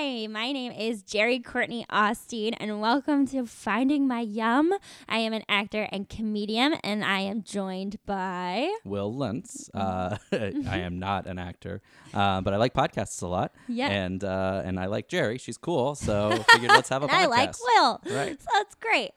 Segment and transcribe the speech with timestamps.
[0.00, 4.72] Hi, my name is Jerry Courtney Austin, and welcome to Finding My Yum.
[5.08, 9.68] I am an actor and comedian, and I am joined by Will Lentz.
[9.74, 11.82] Uh, I am not an actor,
[12.14, 13.52] uh, but I like podcasts a lot.
[13.66, 13.88] Yeah.
[13.88, 15.36] And uh, and I like Jerry.
[15.36, 17.24] She's cool, so figured let's have a and podcast.
[17.24, 18.00] I like Will.
[18.14, 18.40] Right.
[18.40, 19.10] So that's great.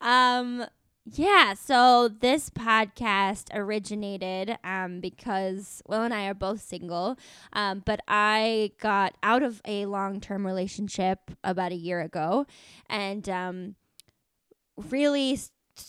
[0.00, 0.64] Um,
[1.12, 7.16] yeah, so this podcast originated um, because Will and I are both single,
[7.52, 12.46] um, but I got out of a long term relationship about a year ago,
[12.88, 13.74] and um,
[14.76, 15.38] really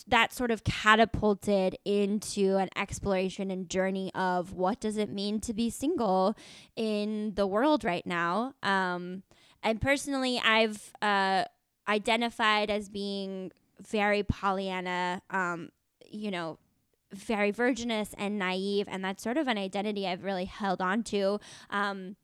[0.08, 5.52] that sort of catapulted into an exploration and journey of what does it mean to
[5.52, 6.34] be single
[6.76, 8.54] in the world right now.
[8.62, 9.22] Um,
[9.62, 11.44] and personally, I've uh,
[11.88, 13.52] identified as being
[13.86, 15.70] very Pollyanna, um,
[16.10, 16.58] you know,
[17.12, 21.40] very virginous and naive, and that's sort of an identity I've really held on to.
[21.70, 22.16] Um,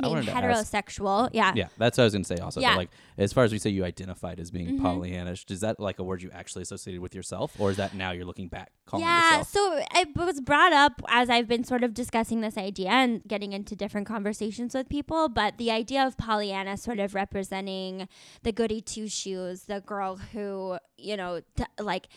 [0.00, 1.52] being wanted to ask- heterosexual, yeah.
[1.54, 2.36] Yeah, that's what I was gonna say.
[2.38, 2.70] Also, Yeah.
[2.72, 4.80] But like as far as we say you identified as being Mhm.
[4.80, 8.10] Pollyannish, is that like a word you actually associated with yourself, or is that now
[8.12, 9.48] you're looking back calling yeah, yourself?
[9.48, 13.52] so it was brought up as I've been sort of discussing this idea and getting
[13.52, 15.28] into different conversations with people.
[15.28, 18.08] But the idea of Pollyanna sort of representing
[18.42, 22.08] the goody two shoes, the girl who, you know, t- like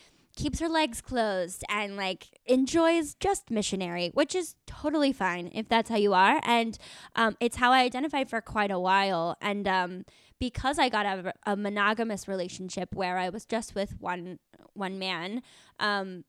[0.42, 5.90] keeps her legs closed and like enjoys just missionary, which is totally fine if that's
[5.90, 6.42] how you are.
[6.44, 6.80] And
[7.16, 9.38] um, it's how I identified for quite a while.
[9.40, 10.06] And um,
[10.40, 14.40] because I got of a monogamous relationship where I was just with one
[14.74, 15.44] one man,
[15.80, 16.26] um,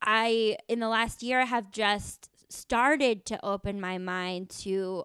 [0.00, 5.04] I in the last year have just started to open my mind to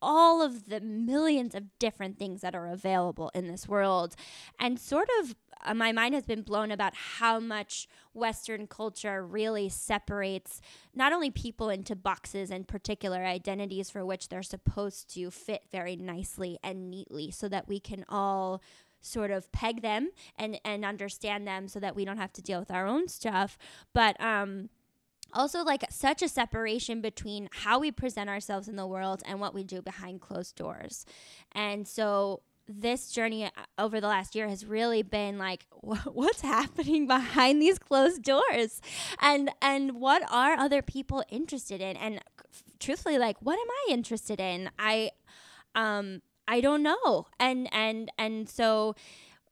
[0.00, 4.14] all of the millions of different things that are available in this world.
[4.58, 9.68] And sort of uh, my mind has been blown about how much western culture really
[9.68, 10.60] separates
[10.94, 15.96] not only people into boxes and particular identities for which they're supposed to fit very
[15.96, 18.62] nicely and neatly so that we can all
[19.00, 22.58] sort of peg them and and understand them so that we don't have to deal
[22.58, 23.56] with our own stuff.
[23.94, 24.70] But um
[25.32, 29.54] also like such a separation between how we present ourselves in the world and what
[29.54, 31.04] we do behind closed doors.
[31.52, 37.06] And so this journey uh, over the last year has really been like what's happening
[37.06, 38.80] behind these closed doors?
[39.20, 41.96] And and what are other people interested in?
[41.96, 42.20] And
[42.78, 44.70] truthfully like what am i interested in?
[44.78, 45.10] I
[45.74, 47.26] um i don't know.
[47.40, 48.94] And and and so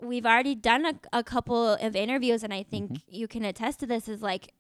[0.01, 3.87] we've already done a, a couple of interviews and i think you can attest to
[3.87, 4.53] this is like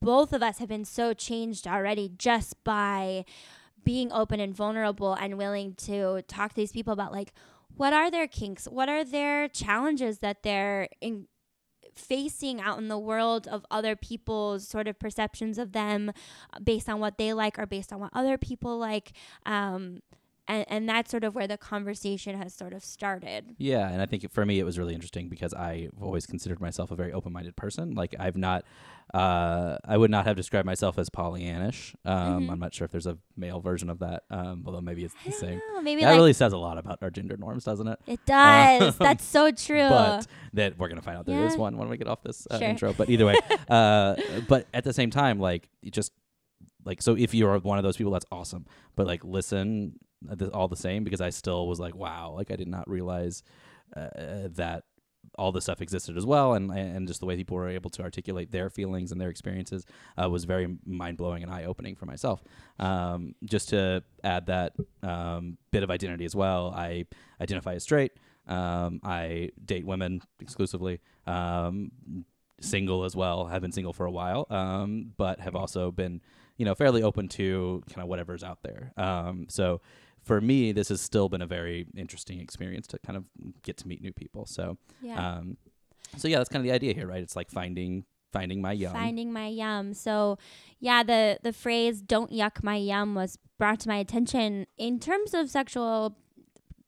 [0.00, 3.24] both of us have been so changed already just by
[3.84, 7.32] being open and vulnerable and willing to talk to these people about like
[7.76, 8.66] what are their kinks?
[8.66, 11.26] What are their challenges that they're in
[11.94, 16.10] facing out in the world of other people's sort of perceptions of them
[16.52, 19.12] uh, based on what they like or based on what other people like?
[19.46, 20.00] Um,
[20.48, 24.06] and, and that's sort of where the conversation has sort of started Yeah, and I
[24.06, 27.56] think for me it was really interesting because I've always considered myself a very open-minded
[27.56, 27.94] person.
[27.94, 28.64] Like I've not,
[29.14, 31.94] uh, I would not have described myself as Pollyannish.
[32.04, 32.52] Um, Mhm.
[32.52, 35.26] I'm not sure if there's a male version of that, um, although maybe it's I
[35.26, 35.60] the same.
[35.74, 37.98] know, maybe That like really says a lot about our gender norms, doesn't it?
[38.06, 41.60] it does Um, that's so true But that we're gonna find out there is Yeah.
[41.60, 42.68] one when we get off this uh, Sure.
[42.68, 42.92] intro.
[42.92, 43.36] But either way,
[43.68, 44.16] uh,
[44.48, 46.12] but at the same time, like just
[46.84, 48.66] like so if you're one of those people, that's awesome.
[48.96, 49.98] But like listen,
[50.52, 53.42] all the same, because I still was like, wow, like I did not realize
[53.96, 54.08] uh,
[54.54, 54.84] that
[55.38, 58.02] all this stuff existed as well, and and just the way people were able to
[58.02, 59.86] articulate their feelings and their experiences
[60.20, 62.42] uh, was very mind blowing and eye opening for myself.
[62.78, 67.06] Um, just to add that um, bit of identity as well, I
[67.40, 68.12] identify as straight.
[68.46, 71.00] Um, I date women exclusively.
[71.26, 71.92] Um,
[72.60, 73.46] single as well.
[73.46, 76.20] Have been single for a while, um, but have also been,
[76.56, 78.92] you know, fairly open to kind of whatever's out there.
[78.96, 79.80] Um, so
[80.22, 83.24] for me, this has still been a very interesting experience to kind of
[83.62, 84.46] get to meet new people.
[84.46, 85.56] So, yeah um,
[86.16, 87.22] so yeah, that's kind of the idea here, right?
[87.22, 88.94] It's like finding finding my yum.
[88.94, 90.38] finding my yum so
[90.80, 95.34] yeah the the phrase don't yuck my yum was brought to my attention in terms
[95.34, 96.16] of sexual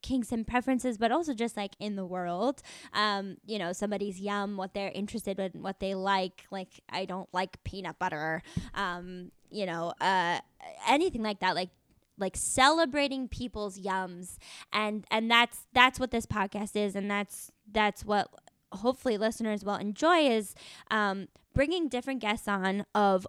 [0.01, 2.63] kinks and preferences but also just like in the world
[2.93, 7.29] um you know somebody's yum what they're interested in what they like like i don't
[7.31, 8.41] like peanut butter
[8.73, 10.39] um you know uh
[10.87, 11.69] anything like that like
[12.17, 14.37] like celebrating people's yums.
[14.71, 16.95] And and that's that's what this podcast is.
[16.95, 18.29] And that's that's what
[18.71, 20.53] hopefully listeners will enjoy is
[20.91, 23.25] um, bringing different guests on of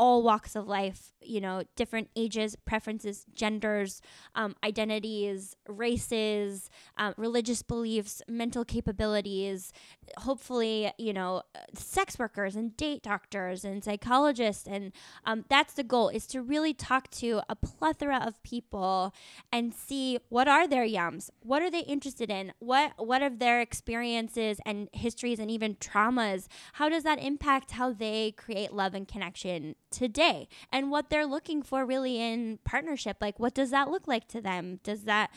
[0.00, 4.00] all walks of life, you know, different ages, preferences, genders,
[4.34, 9.74] um, identities, races, um, religious beliefs, mental capabilities,
[10.16, 11.42] hopefully, you know,
[11.74, 14.66] sex workers and date doctors and psychologists.
[14.66, 14.92] And
[15.26, 19.12] um, that's the goal is to really talk to a plethora of people
[19.52, 23.60] and see what are their yums, what are they interested in, what, what of their
[23.60, 29.06] experiences and histories and even traumas, how does that impact how they create love and
[29.06, 33.18] connection today and what they're looking for really in partnership.
[33.20, 34.80] Like, what does that look like to them?
[34.82, 35.30] Does that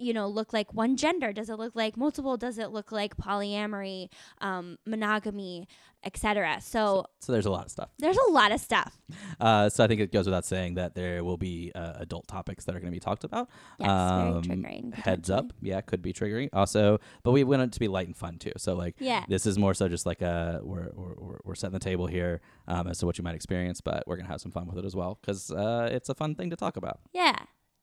[0.00, 1.32] you know look like one gender?
[1.32, 2.36] Does it look like multiple?
[2.36, 4.08] Does it look like polyamory
[4.40, 5.68] um, monogamy
[6.02, 7.90] etc so, so, so there's a lot of stuff.
[7.98, 8.96] there's a lot of stuff.
[9.38, 12.64] Uh, so i think it goes without saying that there will be uh, adult topics
[12.64, 13.48] that are going to be talked about.
[13.78, 15.52] Yes, um, very triggering heads up.
[15.60, 16.48] Yeah could be triggering.
[16.52, 18.52] Also but we want it to be light and fun too.
[18.56, 19.24] So like yeah.
[19.28, 22.86] this is more so just like a we're, we're, we're setting the table here um,
[22.86, 24.84] as to what you might experience but we're going to have some fun with it
[24.84, 27.00] as well because uh, it's a fun thing to talk about.
[27.12, 27.36] Yeah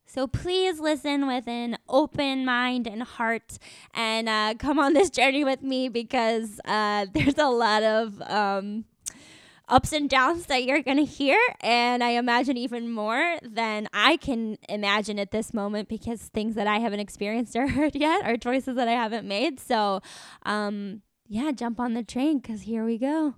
[0.07, 3.59] so please listen with an open mind and heart
[3.93, 8.85] and uh, come on this journey with me because uh, there's a lot of um,
[9.67, 11.39] ups and downs that you're going to hear.
[11.61, 16.67] And I imagine even more than I can imagine at this moment because things that
[16.67, 19.59] I haven't experienced or heard yet are choices that I haven't made.
[19.59, 20.01] So,
[20.43, 23.35] um, yeah, jump on the train because here we go.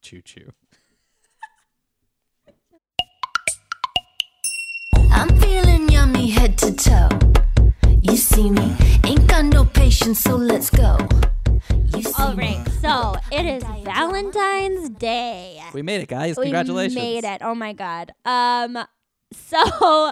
[0.00, 0.52] Choo choo.
[5.20, 7.10] I'm feeling yummy head to toe.
[8.00, 8.74] You see me,
[9.04, 10.96] ain't got no patience, so let's go.
[12.18, 15.60] All right, so it is Valentine's Day.
[15.74, 16.36] We made it, guys!
[16.36, 16.94] Congratulations.
[16.94, 17.42] We made it.
[17.42, 18.12] Oh my god.
[18.24, 18.78] Um,
[19.34, 20.10] so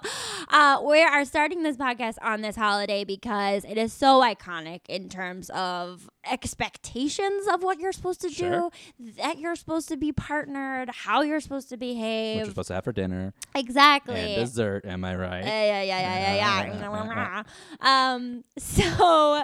[0.50, 5.08] uh, we are starting this podcast on this holiday because it is so iconic in
[5.08, 8.70] terms of expectations of what you're supposed to Sure.
[8.98, 12.68] do, that you're supposed to be partnered, how you're supposed to behave, What you're supposed
[12.68, 14.14] to have for dinner Exactly.
[14.16, 14.84] and dessert.
[14.84, 15.44] Am I right?
[15.44, 16.00] Yeah, yeah, yeah,
[16.34, 17.42] yeah, yeah, yeah.
[18.14, 19.42] um, so,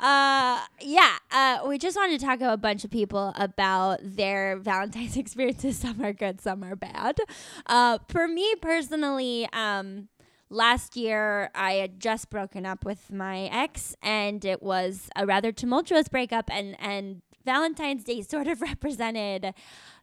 [0.00, 4.56] uh, yeah, uh, we just wanted to talk to a bunch of people about their
[4.56, 5.78] Valentine's experiences.
[5.78, 7.18] Some are good, some are bad.
[7.66, 10.08] Uh, for me personally, um,
[10.50, 15.52] last year I had just broken up with my ex, and it was a rather
[15.52, 19.54] tumultuous breakup, and and Valentine's Day sort of represented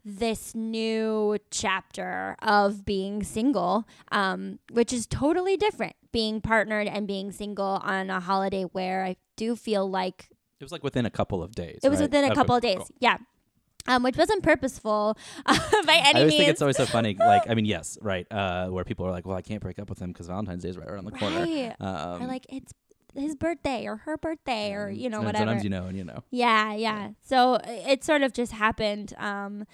[0.05, 5.95] this new chapter of being single, um, which is totally different.
[6.11, 10.27] Being partnered and being single on a holiday where I do feel like
[10.59, 11.79] It was like within a couple of days.
[11.83, 12.09] it was right?
[12.09, 12.77] within a couple of days.
[12.77, 12.87] cool.
[12.99, 13.17] Yeah.
[13.87, 16.15] Um, which wasn't purposeful uh, by any means.
[16.15, 16.37] I always means.
[16.37, 17.17] think it's always so funny.
[17.19, 18.27] Like, I mean, yes, right.
[18.31, 20.69] Uh, where people are like, "Well, I can't break up with him because Valentine's Day
[20.69, 21.75] is right around the corner." right.
[21.79, 22.73] Um, or like it's
[23.15, 25.45] his birthday or her birthday or you know and whatever.
[25.45, 26.23] Sometimes you know, and you know.
[26.31, 27.09] Yeah, yeah.
[27.21, 29.13] So it sort of just happened.
[29.17, 29.65] Um,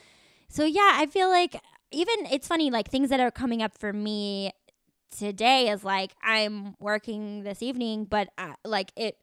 [0.49, 1.59] so yeah, I feel like
[1.91, 4.51] even it's funny, like things that are coming up for me
[5.15, 9.17] today is like I'm working this evening, but uh, like it.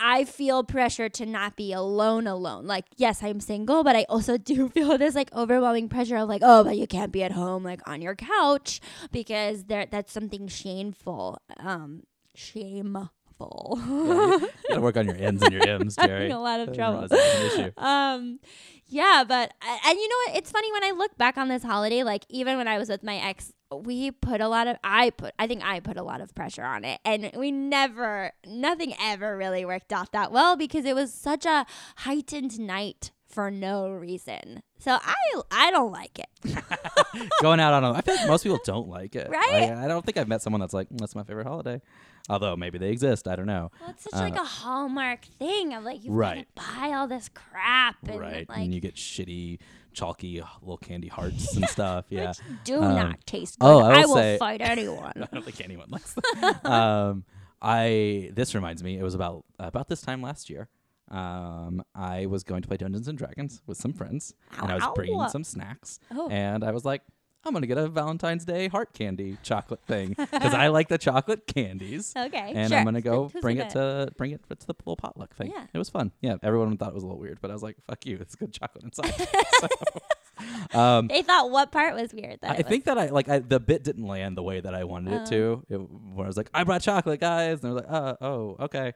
[0.00, 2.66] I feel pressure to not be alone alone.
[2.66, 6.40] Like, yes, I'm single, but I also do feel this like overwhelming pressure of like,
[6.44, 8.80] oh, but you can't be at home like on your couch
[9.12, 11.38] because there that's something shameful.
[11.58, 12.04] Um
[12.34, 13.10] shameful.
[13.40, 16.26] Yeah, you gotta work on your ends and your M's, I'm Jerry.
[16.26, 17.00] in a lot of trouble.
[17.00, 17.72] realize that was an issue.
[17.78, 18.38] um
[18.86, 19.52] yeah but
[19.86, 22.58] and you know what it's funny when i look back on this holiday like even
[22.58, 25.62] when i was with my ex we put a lot of i put i think
[25.64, 29.92] i put a lot of pressure on it and we never nothing ever really worked
[29.92, 31.64] out that well because it was such a
[31.98, 35.14] heightened night for no reason so i
[35.52, 36.26] i don't like it
[37.42, 39.28] Going out on a, I feel like most people don't like it.
[39.30, 39.70] Right?
[39.72, 41.80] I, I don't think I've met someone that's like, "Mm, that's my favorite holiday.
[42.28, 43.26] Although maybe they exist.
[43.28, 43.70] I don't know.
[43.80, 46.46] well it's such like Uh, a hallmark thing of like you Right.
[46.54, 48.48] buy all this crap and right.
[48.48, 49.58] like and you get shitty,
[49.92, 52.06] chalky uh, little candy hearts and stuff.
[52.10, 52.32] Yeah.
[52.64, 55.60] do Um, not taste good oh, I will will say- fight anyone I don't think
[55.60, 56.64] anyone likes that.
[56.70, 57.24] um,
[57.62, 58.98] I this reminds me.
[58.98, 60.68] It was about about this time last year.
[61.10, 64.84] Um, I was going to play Dungeons and Dragons with some friends, and I was
[64.94, 66.28] bringing some snacks, Oh.
[66.30, 67.02] and I was like,
[67.44, 71.46] I'm gonna get a Valentine's Day heart candy chocolate thing because I like the chocolate
[71.46, 72.12] candies.
[72.16, 72.78] okay And sure.
[72.78, 75.50] I'm gonna go Who's- bring it to bring it to the little potluck thing.
[75.54, 75.64] Yeah.
[75.72, 76.12] It was fun.
[76.20, 78.18] Yeah, everyone thought it was a little weird, but I was like, "Fuck you!
[78.20, 79.14] It's good chocolate inside."
[79.60, 82.40] so, um, They thought what part was weird.
[82.42, 84.84] That I think that I like I, the bit didn't land the way that I
[84.84, 85.62] wanted it to.
[85.70, 85.74] Oh.
[85.74, 88.56] It, where I was like, I brought chocolate, guys, and they were like, uh, oh,
[88.60, 88.88] okay.
[88.88, 88.94] I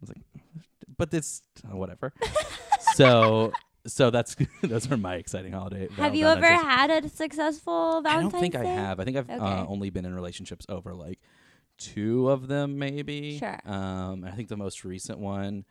[0.00, 0.22] was like,
[0.98, 2.12] but this, uh, whatever.
[2.94, 3.52] so,
[3.86, 5.88] so that's those are my exciting holiday.
[5.96, 8.34] Have you ever had a successful Valentine's?
[8.34, 8.60] I don't think Day?
[8.60, 9.00] I have.
[9.00, 9.38] I think I've Okay.
[9.44, 11.18] uh, only been in relationships over like
[11.78, 13.38] two of them, maybe.
[13.38, 13.58] Sure.
[13.64, 15.64] Um, I think the most recent one.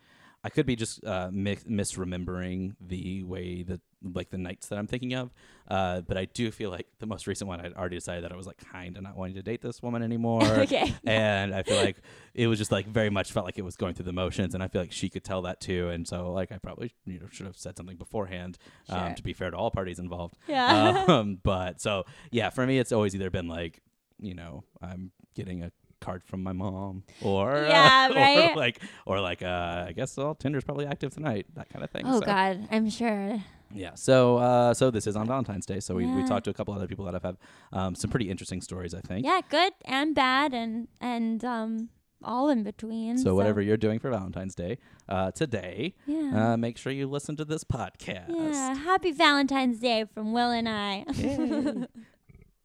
[0.46, 4.86] I could be just uh, mi- misremembering the way that like the nights that I'm
[4.86, 5.34] thinking of.
[5.68, 8.36] Uh, but I do feel like the most recent one, I'd already decided that I
[8.36, 10.44] was like kind of not wanting to date this woman anymore.
[10.66, 10.94] Okay.
[11.06, 11.98] And I feel like
[12.36, 14.62] it was just like very much felt like it was going through the motions, and
[14.64, 15.90] I feel like she could tell that too.
[15.90, 18.98] And so like I probably you know should have said something beforehand Sure.
[19.00, 20.38] um, to be fair to all parties involved.
[20.48, 21.06] Yeah.
[21.08, 23.82] Um, but so yeah, for me, it's always either been like
[24.20, 25.72] you know I'm getting a
[26.05, 28.51] card from my mom or Yeah, right?
[28.51, 31.89] or like or like uh, I guess well Tinder's probably active tonight that kind of
[31.91, 32.03] thing.
[32.05, 33.41] oh So, God, I'm sure.
[33.74, 33.95] Yeah.
[33.95, 35.79] So uh, so this is on Valentine's Day.
[35.79, 37.38] So we, we talked to a couple other people that have had
[37.74, 38.93] um, some pretty interesting stories.
[38.93, 39.25] I think.
[39.25, 41.89] Yeah, good and bad, and and um
[42.24, 43.17] all in between.
[43.17, 44.77] So whatever you're doing for Valentine's Day
[45.09, 46.53] uh, today, Yeah.
[46.53, 48.29] uh, make sure you listen to this podcast.
[48.29, 48.74] yeah.
[48.75, 51.05] Happy Valentine's Day from Will and I.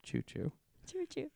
[0.02, 0.52] Choo choo.
[0.86, 1.30] Choo choo.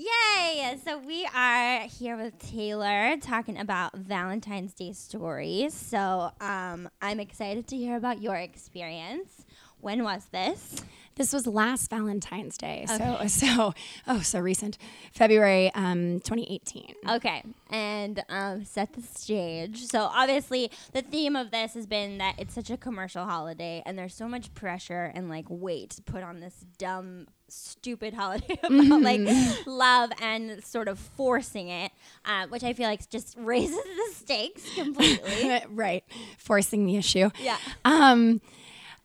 [0.00, 0.78] Yay!
[0.84, 5.74] So we are here with Taylor talking about Valentine's Day stories.
[5.74, 9.44] So um, I'm excited to hear about your experience.
[9.80, 10.82] When was this?
[11.18, 12.84] This was last Valentine's Day.
[12.86, 13.74] So, so,
[14.06, 14.78] oh, so recent.
[15.12, 16.94] February um, 2018.
[17.10, 19.84] Okay, and um, set the stage.
[19.86, 23.98] So obviously, the theme of this has been that it's such a commercial holiday, and
[23.98, 29.20] there's so much pressure and like weight put on this dumb, stupid holiday about like
[29.66, 31.90] love and sort of forcing it,
[32.26, 35.62] uh, which I feel like just raises the stakes completely.
[35.70, 36.04] right.
[36.38, 37.30] Forcing the issue.
[37.40, 37.56] yeah.
[37.84, 38.40] Um,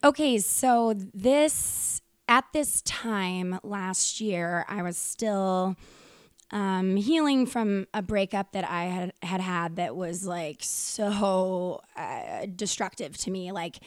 [0.04, 5.76] okay, so this at this time last year, I was still
[6.52, 12.46] um, healing from a breakup that I had had had that was like so uh,
[12.56, 13.80] destructive to me, like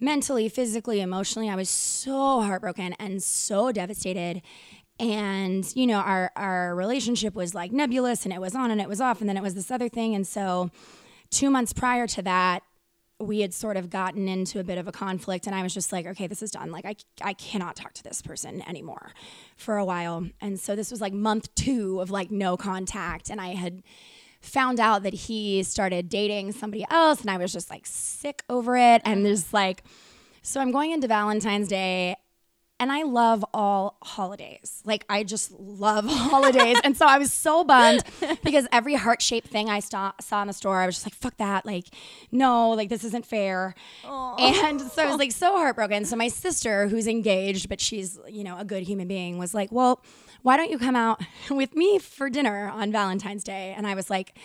[0.00, 1.48] mentally, physically, emotionally.
[1.48, 4.42] I was so heartbroken and so devastated.
[4.98, 8.88] And you know, our our relationship was like nebulous, and it was on and it
[8.88, 10.14] was off, and then it was this other thing.
[10.14, 10.70] And so,
[11.30, 12.62] two months prior to that,
[13.18, 15.90] we had sort of gotten into a bit of a conflict and I was just
[15.90, 16.70] like, okay, this is done.
[16.70, 19.12] Like I, I cannot talk to this person anymore
[19.56, 20.26] for a while.
[20.40, 23.30] And so this was like month two of like no contact.
[23.30, 23.82] And I had
[24.42, 28.76] found out that he started dating somebody else and I was just like sick over
[28.76, 29.00] it.
[29.04, 29.24] And mm-hmm.
[29.24, 29.82] there's like,
[30.42, 32.16] so I'm going into Valentine's Day
[32.78, 34.82] and I love all holidays.
[34.84, 36.78] Like I just love holidays.
[36.84, 38.04] and so I was so bummed
[38.44, 41.36] because every heart-shaped thing I saw, saw in the store, I was just like, fuck
[41.38, 41.64] that.
[41.64, 41.86] Like,
[42.30, 43.74] no, like this isn't fair.
[44.04, 46.04] And so I was like so heartbroken.
[46.04, 49.72] So my sister, who's engaged, but she's, you know, a good human being, was like,
[49.72, 50.02] Well,
[50.42, 53.74] why don't you come out with me for dinner on Valentine's Day?
[53.76, 54.36] And I was like,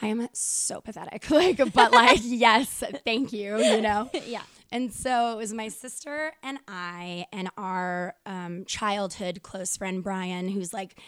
[0.00, 1.30] I am so pathetic.
[1.30, 4.10] Like, but like, yes, thank you, you know?
[4.26, 4.42] Yeah.
[4.72, 10.48] And so it was my sister and I and our um, childhood close friend Brian,
[10.48, 10.98] who's like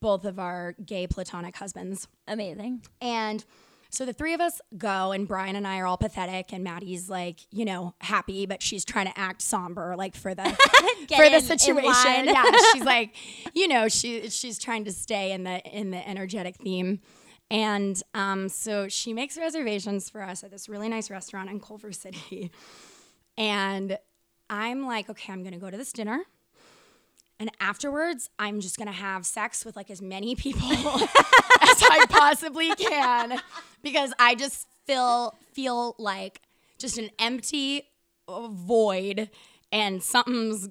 [0.00, 2.08] both of our gay platonic husbands.
[2.26, 2.82] Amazing.
[3.00, 3.44] And
[3.90, 7.08] so the three of us go, and Brian and I are all pathetic, and Maddie's
[7.10, 10.44] like, you know, happy, but she's trying to act somber, like for the
[11.14, 12.24] for in- the situation.
[12.24, 13.14] Yeah, she's like,
[13.54, 17.00] you know, she she's trying to stay in the in the energetic theme.
[17.50, 21.92] And um, so she makes reservations for us at this really nice restaurant in Culver
[21.92, 22.50] City.
[23.36, 23.98] And
[24.50, 26.22] I'm like, okay, I'm gonna go to this dinner.
[27.38, 32.74] And afterwards, I'm just gonna have sex with like as many people as I possibly
[32.74, 33.40] can
[33.82, 36.40] because I just feel feel like
[36.78, 37.88] just an empty
[38.28, 39.30] void
[39.72, 40.68] and something's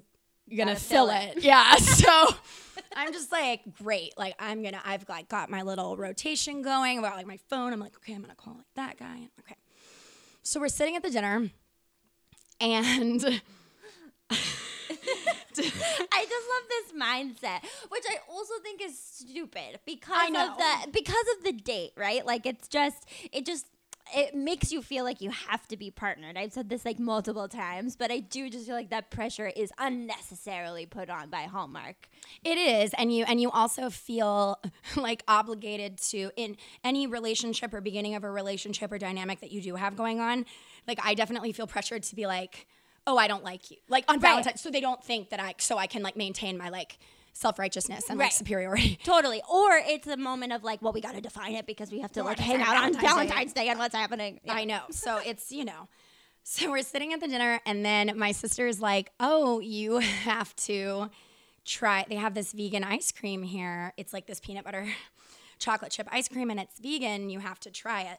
[0.56, 1.38] gonna fill, fill it.
[1.42, 1.74] Yeah.
[1.76, 2.28] So
[2.96, 4.12] I'm just like, great.
[4.16, 7.72] Like I'm gonna I've like got my little rotation going about like my phone.
[7.72, 9.28] I'm like, okay, I'm gonna call like that guy.
[9.40, 9.56] Okay.
[10.42, 11.50] So we're sitting at the dinner
[12.60, 13.22] and
[16.10, 21.24] I just love this mindset, which I also think is stupid because of the because
[21.38, 22.24] of the date, right?
[22.24, 23.66] Like it's just it just
[24.14, 26.36] it makes you feel like you have to be partnered.
[26.36, 29.72] I've said this like multiple times, but I do just feel like that pressure is
[29.78, 32.08] unnecessarily put on by Hallmark.
[32.44, 34.60] It is, and you and you also feel
[34.96, 39.62] like obligated to in any relationship or beginning of a relationship or dynamic that you
[39.62, 40.44] do have going on.
[40.86, 42.66] Like I definitely feel pressured to be like,
[43.06, 44.22] oh, I don't like you, like on Right.
[44.30, 46.98] Valentine's, so they don't think that I, so I can like maintain my like
[47.32, 48.98] self righteousness and like superiority.
[49.04, 49.42] Totally.
[49.50, 52.12] Or it's a moment of like, well, we got to define it because we have
[52.12, 53.64] to like hang out on Valentine's Day.
[53.64, 54.40] Day and what's happening.
[54.44, 54.54] Yeah.
[54.54, 54.82] I know.
[54.90, 55.88] So it's, you know.
[56.44, 61.08] So we're sitting at the dinner, and then my sister's like, Oh, you have to
[61.64, 62.04] try.
[62.08, 63.92] They have this vegan ice cream here.
[63.96, 64.88] It's like this peanut butter
[65.58, 67.30] chocolate chip ice cream, and it's vegan.
[67.30, 68.18] You have to try it.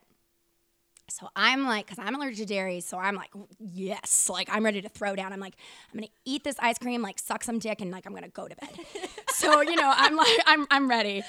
[1.10, 4.81] So I'm like, because I'm allergic to dairy, so I'm like, yes, like I'm ready
[4.81, 5.33] to throw down.
[5.33, 5.55] I'm like,
[5.91, 8.48] I'm gonna eat this ice cream, like suck some dick, and like I'm gonna go
[8.48, 8.69] to bed.
[9.29, 11.24] so you know, I'm like, I'm I'm ready.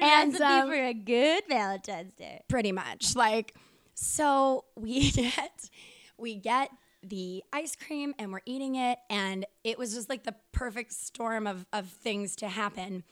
[0.00, 2.42] And, Recipe um, for a good Valentine's Day.
[2.48, 3.54] pretty much like
[3.94, 5.68] so we get
[6.16, 6.70] we get
[7.02, 11.46] the ice cream and we're eating it and it was just like the perfect storm
[11.46, 13.04] of, of things to happen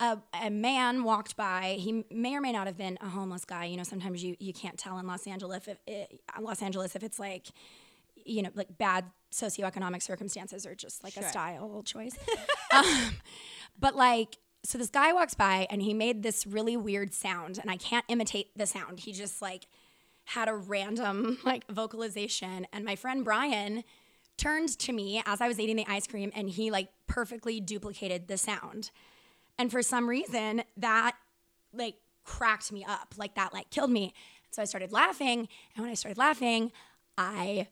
[0.00, 3.64] a, a man walked by he may or may not have been a homeless guy.
[3.66, 7.02] You know sometimes you, you can't tell in los angeles if it, los angeles if
[7.02, 7.46] it's like
[8.14, 12.16] you know like bad socioeconomic circumstances or just like a style choice.
[12.72, 13.16] Um,
[13.78, 17.70] but like so this guy walks by and he made this really weird sound and
[17.70, 19.00] i can't imitate the sound.
[19.00, 19.66] He just like
[20.24, 23.84] had a random like vocalization and my friend brian
[24.36, 28.26] turned to me as i was eating the ice cream and he like perfectly duplicated
[28.26, 28.90] the sound
[29.58, 31.16] and for some reason that
[31.72, 34.12] like cracked me up like that like killed me
[34.50, 36.72] so i started laughing and when i started laughing
[37.16, 37.66] i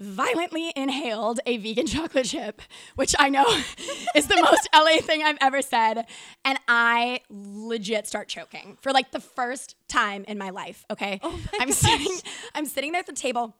[0.00, 2.62] violently inhaled a vegan chocolate chip,
[2.96, 3.44] which I know
[4.16, 6.06] is the most LA thing I've ever said.
[6.44, 10.84] And I legit start choking for like the first time in my life.
[10.90, 11.20] Okay.
[11.22, 12.16] Oh I'm sitting,
[12.54, 13.54] I'm sitting there at the table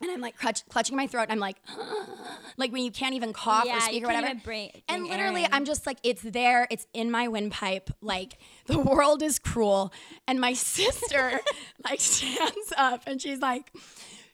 [0.00, 1.22] and I'm like clutch, clutching my throat.
[1.22, 1.56] And I'm like,
[2.56, 4.40] like when you can't even cough Yeah, or speak or whatever.
[4.44, 5.46] bring- and literally.
[5.50, 6.66] I'm just like, it's there.
[6.70, 7.90] It's in my windpipe.
[8.00, 9.92] Like the world is cruel.
[10.26, 11.40] And my sister
[11.84, 13.72] like stands up and she's like,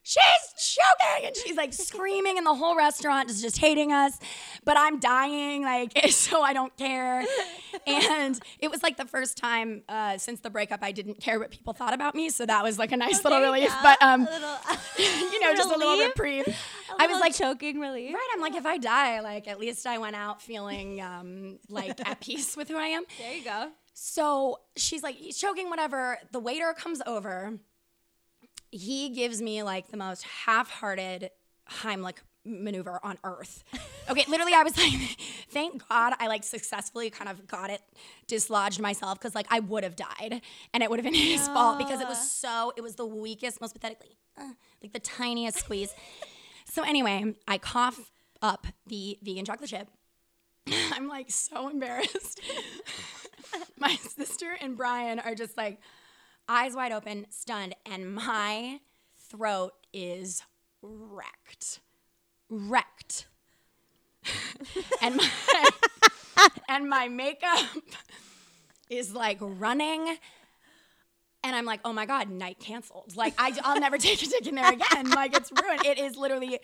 [0.06, 4.18] she's choking and she's like screaming and the whole restaurant is just hating us
[4.64, 7.25] but i'm dying like so i don't care
[7.87, 11.50] and it was like the first time uh, since the breakup i didn't care what
[11.50, 13.78] people thought about me so that was like a nice little relief go.
[13.82, 14.56] but um little,
[14.99, 16.54] you know just a little reprieve a
[16.99, 18.12] i was like choking relief.
[18.14, 22.06] right i'm like if i die like at least i went out feeling um like
[22.06, 23.70] at peace with who i am There you go.
[23.94, 26.18] so she's like, he's choking, whatever.
[26.32, 27.54] The waiter comes over.
[28.75, 31.31] He gives me like the most half hearted
[31.71, 33.62] Heimlich maneuver on earth.
[34.07, 34.93] Okay, literally, I was like,
[35.49, 37.81] thank God I like successfully kind of got it
[38.26, 40.43] dislodged myself because like I would have died
[40.75, 43.62] and it would have been his fault because it was so, it was the weakest,
[43.62, 44.50] most pathetically, uh,
[44.83, 45.95] like the tiniest squeeze.
[46.66, 48.11] So anyway, I cough
[48.43, 49.88] up the vegan chocolate chip.
[50.93, 52.40] I'm like so embarrassed.
[53.78, 55.78] my sister and Brian are just like
[56.49, 58.81] eyes wide open, stunned, and my
[59.17, 60.43] throat is
[60.83, 61.81] wrecked.
[62.49, 63.27] Wrecked.
[65.03, 65.31] and my
[66.69, 67.61] and my makeup
[68.91, 70.17] is like running.
[71.43, 73.17] And I'm like, oh my God, night canceled.
[73.17, 75.11] Like, I, I'll never take a ticket there again.
[75.11, 75.85] Like, it's ruined.
[75.85, 76.59] It is literally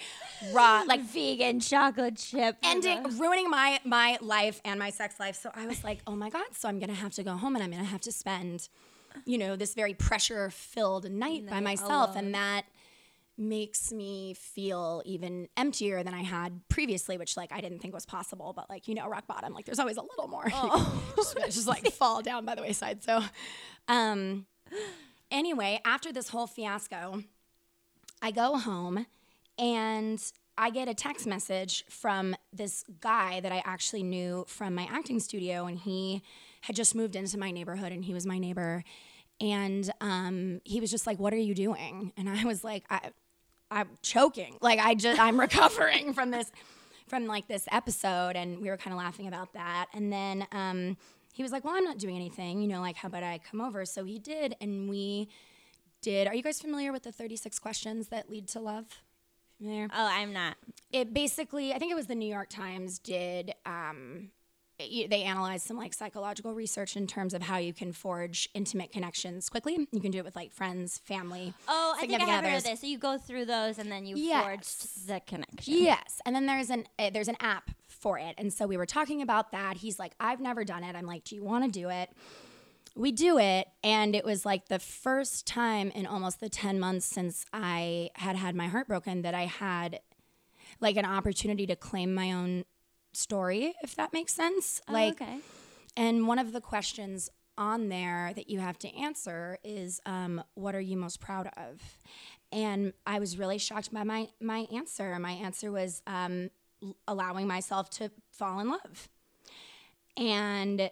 [0.54, 0.84] raw.
[0.86, 2.56] Like, Vegan chocolate chip.
[2.62, 6.30] ending ruining my my life and my sex life so i was like oh my
[6.30, 8.68] god so i'm gonna have to go home and i'm gonna have to spend
[9.24, 12.64] you know this very pressure filled night by myself and that
[13.36, 18.04] makes me feel even emptier than i had previously which like i didn't think was
[18.04, 20.44] possible but like you know rock bottom like there's always a little more.
[21.16, 23.22] Just, just like fall down by the wayside so
[23.88, 24.46] um
[25.30, 27.22] anyway after this whole fiasco
[28.22, 29.06] I go home
[29.58, 30.22] and
[30.58, 35.20] I get a text message from this guy that I actually knew from my acting
[35.20, 36.22] studio, and he
[36.60, 38.84] had just moved into my neighborhood, and he was my neighbor.
[39.40, 43.10] And um, he was just like, "What are you doing?" And I was like, I,
[43.70, 44.56] "I'm choking.
[44.60, 46.50] Like I just I'm recovering from this,
[47.08, 49.86] from like this episode." And we were kind of laughing about that.
[49.94, 50.96] And then um,
[51.32, 52.60] he was like, "Well, I'm not doing anything.
[52.60, 55.28] You know, like how about I come over?" So he did, and we
[56.02, 56.26] did.
[56.26, 58.86] Are you guys familiar with the 36 questions that lead to love?
[59.58, 59.88] Familiar?
[59.92, 60.56] Oh, I'm not.
[60.92, 63.54] It basically, I think it was the New York Times did.
[63.66, 64.30] Um,
[65.08, 69.48] they analyzed some like psychological research in terms of how you can forge intimate connections
[69.48, 69.88] quickly.
[69.92, 71.52] You can do it with like friends, family.
[71.68, 72.80] Oh, I think I have heard of this.
[72.80, 74.44] So you go through those and then you Yes.
[74.44, 75.74] forged the connection.
[75.74, 78.86] Yes, and then there's an uh, there's an app for it, and so we were
[78.86, 79.76] talking about that.
[79.76, 80.96] He's like, I've never done it.
[80.96, 82.10] I'm like, Do you want to do it?
[82.96, 87.06] We do it, and it was like the first time in almost the ten months
[87.06, 90.00] since I had had my heart broken that I had
[90.80, 92.64] like an opportunity to claim my own
[93.12, 94.80] story, if that makes sense.
[94.88, 95.38] Oh, like, okay.
[95.96, 100.74] and one of the questions on there that you have to answer is, um, "What
[100.74, 101.80] are you most proud of?"
[102.52, 105.18] And I was really shocked by my my answer.
[105.18, 106.50] My answer was um,
[106.82, 109.08] l- allowing myself to fall in love.
[110.16, 110.90] And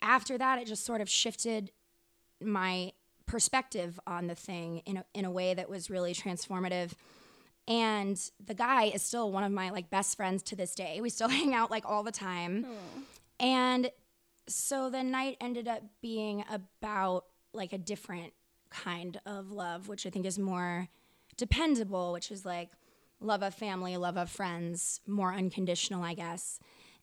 [0.00, 1.70] after that, it just sort of shifted
[2.40, 2.92] my
[3.26, 6.92] perspective on the thing in a, in a way that was really transformative.
[7.68, 11.00] And the guy is still one of my like best friends to this day.
[11.00, 12.64] We still hang out like all the time.
[12.64, 13.00] Hmm.
[13.38, 13.90] And
[14.48, 18.32] so the night ended up being about like a different
[18.70, 20.88] kind of love, which I think is more
[21.36, 22.70] dependable, which is like
[23.20, 26.58] love of family, love of friends, more unconditional, I guess.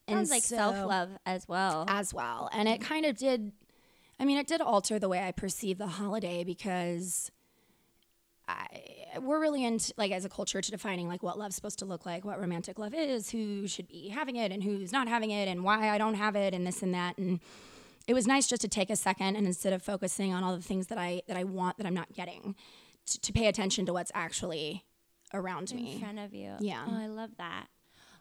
[0.08, 1.84] Sounds like so- self love as well.
[1.88, 2.48] as well.
[2.52, 2.88] And it mm-hmm.
[2.88, 3.52] kind of did,
[4.18, 7.30] I mean, it did alter the way I perceive the holiday because
[8.48, 11.84] I, we're really into, like, as a culture, to defining like what love's supposed to
[11.84, 15.30] look like, what romantic love is, who should be having it and who's not having
[15.30, 17.18] it, and why I don't have it, and this and that.
[17.18, 17.40] And
[18.06, 20.62] it was nice just to take a second and instead of focusing on all the
[20.62, 22.54] things that I that I want that I'm not getting,
[23.06, 24.84] to, to pay attention to what's actually
[25.34, 25.94] around in me.
[25.94, 26.52] In front of you.
[26.60, 26.84] Yeah.
[26.88, 27.66] Oh, I love that.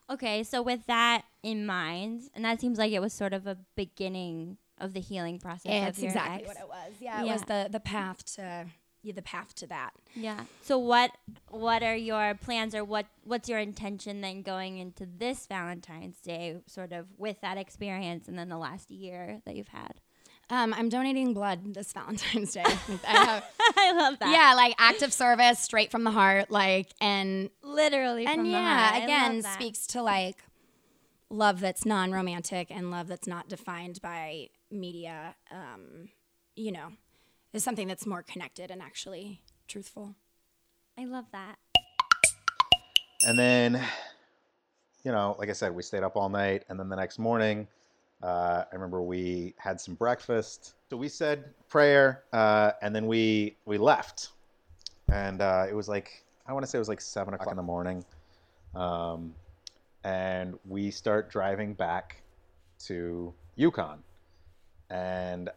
[0.10, 3.58] Okay, so with that in mind, and that seems like it was sort of a
[3.76, 5.90] beginning of the healing process.
[5.90, 6.48] It's of your exactly ex.
[6.48, 6.94] what it was.
[7.00, 8.66] Yeah, it was the the path to yeah,
[9.14, 9.92] the path to that.
[10.14, 10.42] Yeah.
[10.62, 11.12] So what
[11.50, 16.58] what are your plans or what what's your intention then going into this Valentine's Day
[16.68, 20.02] sort of with that experience and then the last year that you've had?
[20.50, 22.64] Um, I'm donating blood this Valentine's Day.
[22.66, 22.72] I
[23.08, 23.44] have,
[23.78, 24.30] I love that.
[24.32, 29.04] yeah, like active service, straight from the heart, like and Literally and from the yeah,
[29.04, 30.38] again speaks to like
[31.32, 35.36] love that's non-romantic and love that's not defined by media.
[35.52, 36.10] Um,
[36.56, 36.90] you know,
[37.56, 40.16] is something that's more connected and actually truthful.
[40.98, 41.56] I love that.
[43.24, 43.82] And then,
[45.04, 47.68] you know, like I said, we stayed up all night, and then the next morning,
[48.22, 50.74] uh, I remember we had some breakfast.
[50.90, 54.30] So we said prayer, uh, and then we we left,
[55.12, 57.58] and uh, it was like I want to say it was like seven o'clock in
[57.58, 58.04] the morning,
[58.76, 59.34] um,
[60.04, 62.22] and we start driving back
[62.86, 64.04] to Yukon,
[64.90, 65.50] and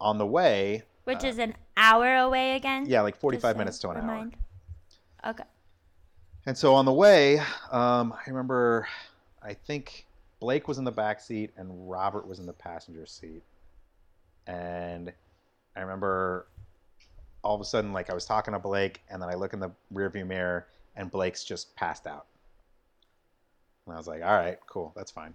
[0.00, 2.86] on the way, Which is an hour away again?
[2.86, 4.30] yeah, like forty-five minutes to an hour.
[5.26, 5.44] Okay.
[6.46, 7.38] And so on the way,
[7.70, 8.86] um, I remember,
[9.42, 10.06] I think
[10.40, 13.42] Blake was in the back seat and Robert was in the passenger seat.
[14.46, 15.10] And
[15.74, 16.46] I remember
[17.42, 19.60] all of a sudden, like I was talking to Blake, and then I look in
[19.60, 22.26] the rearview mirror, and Blake's just passed out.
[23.86, 25.34] And I was like, all right, cool, that's fine.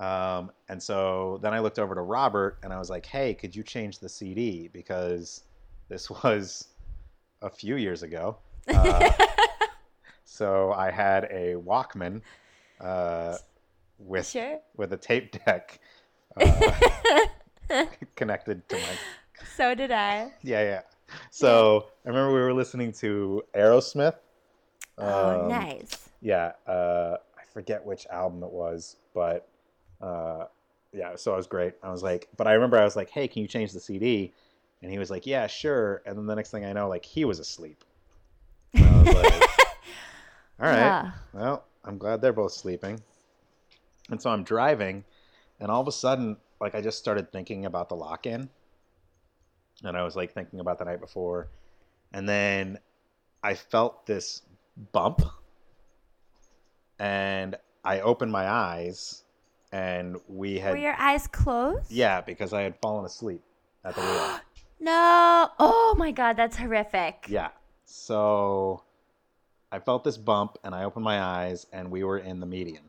[0.00, 3.54] Um, and so then I looked over to Robert, and I was like, hey, could
[3.56, 5.42] you change the CD because
[5.88, 6.68] this was
[7.42, 8.36] a few years ago.
[8.72, 9.10] Uh,
[10.24, 12.20] so I had a Walkman
[12.80, 13.36] uh,
[13.98, 14.58] with Sure.
[14.76, 15.78] with a tape deck
[16.36, 17.84] uh,
[18.16, 18.96] connected to my
[19.56, 20.32] So did I.
[20.42, 20.80] yeah yeah.
[21.30, 24.16] So I remember we were listening to Aerosmith.
[24.98, 26.08] Oh, Um, nice.
[26.20, 29.48] Yeah, uh, I forget which album it was, but
[30.00, 30.44] uh,
[30.92, 31.16] yeah.
[31.16, 31.74] So it was great.
[31.82, 34.32] I was like, but I remember I was like, hey, can you change the CD?
[34.82, 36.02] And he was like, yeah, sure.
[36.06, 37.84] And then the next thing I know, like he was asleep.
[38.74, 39.42] And I was like,
[40.60, 40.76] all right.
[40.76, 41.10] Yeah.
[41.32, 43.00] Well, I'm glad they're both sleeping.
[44.10, 45.04] And so I'm driving,
[45.60, 48.48] and all of a sudden, like I just started thinking about the lock in.
[49.84, 51.48] And I was like thinking about the night before.
[52.12, 52.78] And then
[53.42, 54.42] I felt this
[54.92, 55.22] bump.
[56.98, 59.22] And I opened my eyes,
[59.72, 60.72] and we had.
[60.72, 61.90] Were your eyes closed?
[61.90, 63.42] yeah, because I had fallen asleep
[63.84, 64.40] at the wheel.
[64.80, 65.48] No.
[65.58, 67.26] Oh my god, that's horrific.
[67.28, 67.48] Yeah.
[67.84, 68.84] So
[69.72, 72.84] I felt this bump, and I opened my eyes, and we were in the median.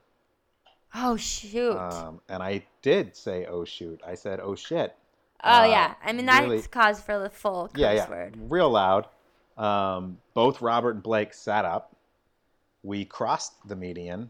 [0.93, 1.75] Oh shoot.
[1.75, 4.95] Um, and I did say, "Oh shoot!" I said, "Oh shit!"
[5.43, 5.95] oh uh, yeah.
[6.03, 8.35] I mean that's really- cause for the full curse Yeah, yeah, word.
[8.39, 9.07] real loud.
[9.57, 11.95] Um, both Robert and Blake sat up.
[12.83, 14.29] We crossed the median,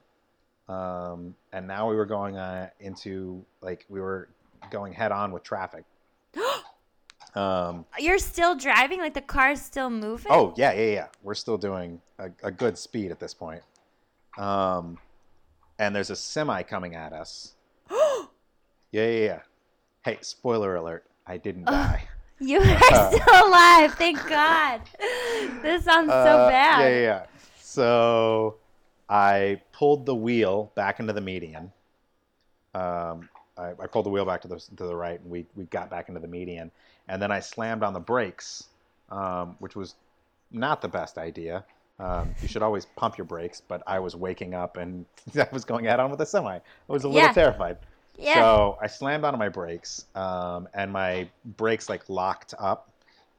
[0.69, 4.29] um, and now we were going uh, into like we were
[4.71, 5.83] going head on with traffic.
[7.35, 8.99] um, You're still driving?
[8.99, 10.31] Like the car's still moving?
[10.31, 11.07] oh yeah, yeah, yeah.
[11.23, 13.61] We're still doing a, a good speed at this point.
[14.37, 14.97] Um,
[15.79, 17.55] and there's a semi coming at us.
[17.91, 18.25] yeah,
[18.91, 19.39] yeah, yeah.
[20.05, 21.05] Hey, spoiler alert!
[21.27, 22.03] I didn't die.
[22.41, 23.95] You are still alive.
[23.95, 24.79] Thank God.
[25.61, 26.79] This sounds so Uh, bad.
[26.79, 27.25] Yeah, yeah, yeah.
[27.59, 28.55] So
[29.09, 31.71] I pulled the wheel back into the median.
[32.73, 35.65] Um, I, I pulled the wheel back to the to the right, and we we
[35.65, 36.71] got back into the median.
[37.07, 38.65] And then I slammed on the brakes,
[39.09, 39.95] um, which was
[40.51, 41.65] not the best idea.
[41.99, 45.65] Um, you should always pump your brakes, but I was waking up and I was
[45.65, 46.55] going head on with a semi.
[46.57, 47.29] I was a little Yeah.
[47.29, 47.77] terrified.
[48.17, 48.43] Yeah.
[48.43, 52.89] So I slammed onto my brakes, um, and my brakes like locked up.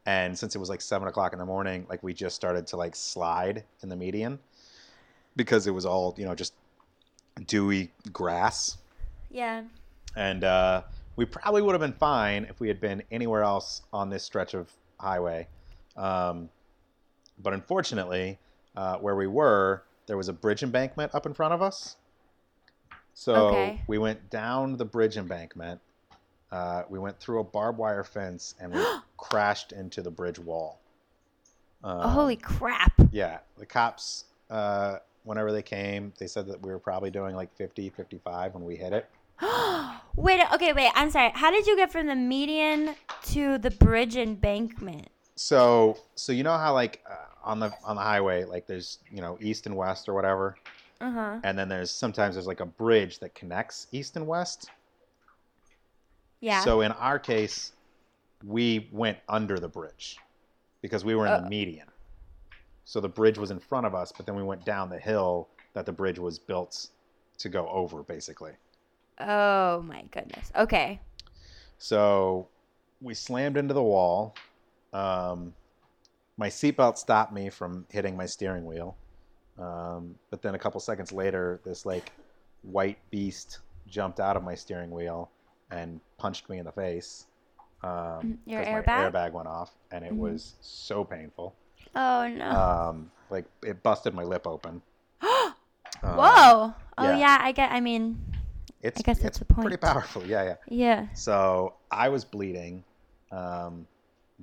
[0.07, 2.77] And since it was like seven o'clock in the morning, like we just started to
[2.77, 4.39] like slide in the median
[5.37, 6.55] because it was all you know just
[7.47, 8.79] dewy grass.
[9.31, 9.63] Yeah.
[10.17, 10.83] And uh,
[11.17, 14.55] we probably would have been fine if we had been anywhere else on this stretch
[14.55, 15.47] of highway.
[15.97, 16.49] Um,
[17.43, 18.39] but unfortunately,
[18.77, 21.97] uh, where we were, there was a bridge embankment up in front of us.
[23.15, 23.81] So Okay.
[23.87, 25.81] we went down the bridge embankment.
[26.51, 28.83] Uh, we went through a barbed wire fence and we
[29.17, 30.81] crashed into the bridge wall.
[31.85, 32.93] Um, Oh, holy crap.
[33.13, 37.55] yeah, the cops uh, whenever they came, they said that we were probably doing like
[37.57, 39.09] 50, 55 when we hit it.
[40.17, 40.91] Wait, okay, wait.
[40.95, 41.31] I'm sorry.
[41.35, 42.95] How did you get from the median
[43.31, 45.09] to the bridge embankment?
[45.37, 49.23] So, so you know how like uh, on the on the highway, like there's you
[49.23, 50.57] know east and west or whatever,
[51.01, 51.41] Uh huh.
[51.45, 54.69] and then there's sometimes there's like a bridge that connects east and west.
[56.41, 56.61] Yeah.
[56.63, 57.73] So in our case,
[58.45, 60.19] we went under the bridge
[60.83, 61.41] because we were in Uh.
[61.41, 61.87] the median.
[62.91, 65.49] So the bridge was in front of us, but then we went down the hill
[65.75, 66.89] that the bridge was built
[67.39, 68.55] to go over, basically.
[69.21, 70.51] oh my goodness.
[70.57, 71.01] Okay.
[71.79, 72.49] So
[73.01, 74.35] we slammed into the wall.
[74.93, 75.55] Um,
[76.37, 78.97] my seatbelt stopped me from hitting my steering wheel.
[79.59, 82.13] Um, but then a couple seconds later, this like
[82.63, 85.31] white beast jumped out of my steering wheel
[85.71, 87.27] and punched me in the face.
[87.83, 89.13] Um, Your 'cause my airbag?
[89.13, 90.19] airbag went off, and it Mhm.
[90.19, 91.60] was so painful.
[91.95, 92.51] Oh no.
[92.51, 94.83] Um, like it busted my lip open.
[96.03, 96.75] Um, Whoa.
[96.97, 97.19] Oh yeah.
[97.19, 97.39] yeah.
[97.43, 97.71] I get.
[97.73, 98.19] I mean,
[98.81, 99.67] It's, I guess it's that's the point.
[99.67, 100.25] pretty powerful.
[100.25, 100.55] Yeah, yeah.
[100.69, 101.07] yeah.
[101.13, 102.85] So I was bleeding.
[103.31, 103.87] Um,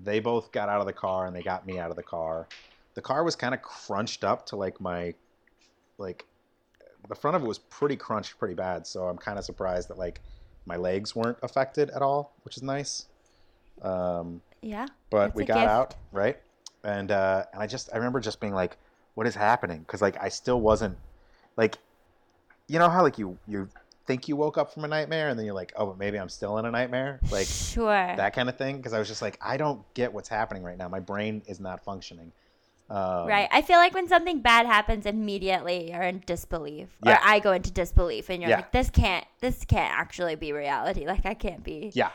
[0.04, 2.48] they both got out of the car and they got me out of the car.
[2.94, 5.16] The car was kind of crunched up to like my,
[5.98, 6.26] like,
[7.10, 8.86] the front of it was pretty crunched pretty bad.
[8.86, 10.22] So I'm kind of surprised that like
[10.68, 13.08] my legs weren't affected at all, which is nice.
[13.82, 14.86] Um, Yeah.
[15.10, 15.68] but we got gift.
[15.70, 16.38] out right,
[16.88, 18.78] and uh, and I just I remember just being like,
[19.16, 19.80] what is happening?
[19.80, 20.98] Because like I still wasn't
[21.58, 21.78] like,
[22.68, 23.70] you know how like you you
[24.06, 26.30] think you woke up from a nightmare and then you're like, oh, but maybe I'm
[26.30, 27.92] still in a nightmare, like Sure.
[28.16, 28.78] that kind of thing.
[28.78, 30.88] Because I was just like, I don't get what's happening right now.
[30.88, 32.32] My brain is not functioning.
[32.90, 33.50] Um, Right.
[33.52, 37.16] I feel like when something bad happens, immediately you're in disbelief, Yeah.
[37.16, 38.56] or I go into disbelief, and you're Yeah.
[38.58, 41.06] like, "This can't, this can't actually be reality.
[41.06, 42.12] Like I can't be, Yeah.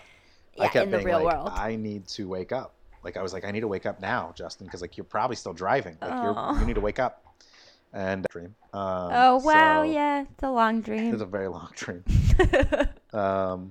[0.55, 2.73] yeah, I kept in the real like, world." I need to wake up.
[3.03, 5.37] Like I was like, I need to wake up now, Justin, because like you're probably
[5.37, 5.97] still driving.
[6.01, 6.53] Like Oh.
[6.53, 7.25] you're you need to wake up.
[7.95, 8.55] And dream.
[8.73, 11.13] Um, oh wow, so- yeah, it's a long dream.
[11.13, 12.03] It's a very long dream.
[13.13, 13.71] um,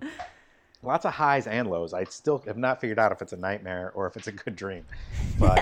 [0.84, 1.92] lots of highs and lows.
[1.94, 4.56] I still have not figured out if it's a nightmare or if it's a good
[4.56, 4.86] dream.
[5.40, 5.60] But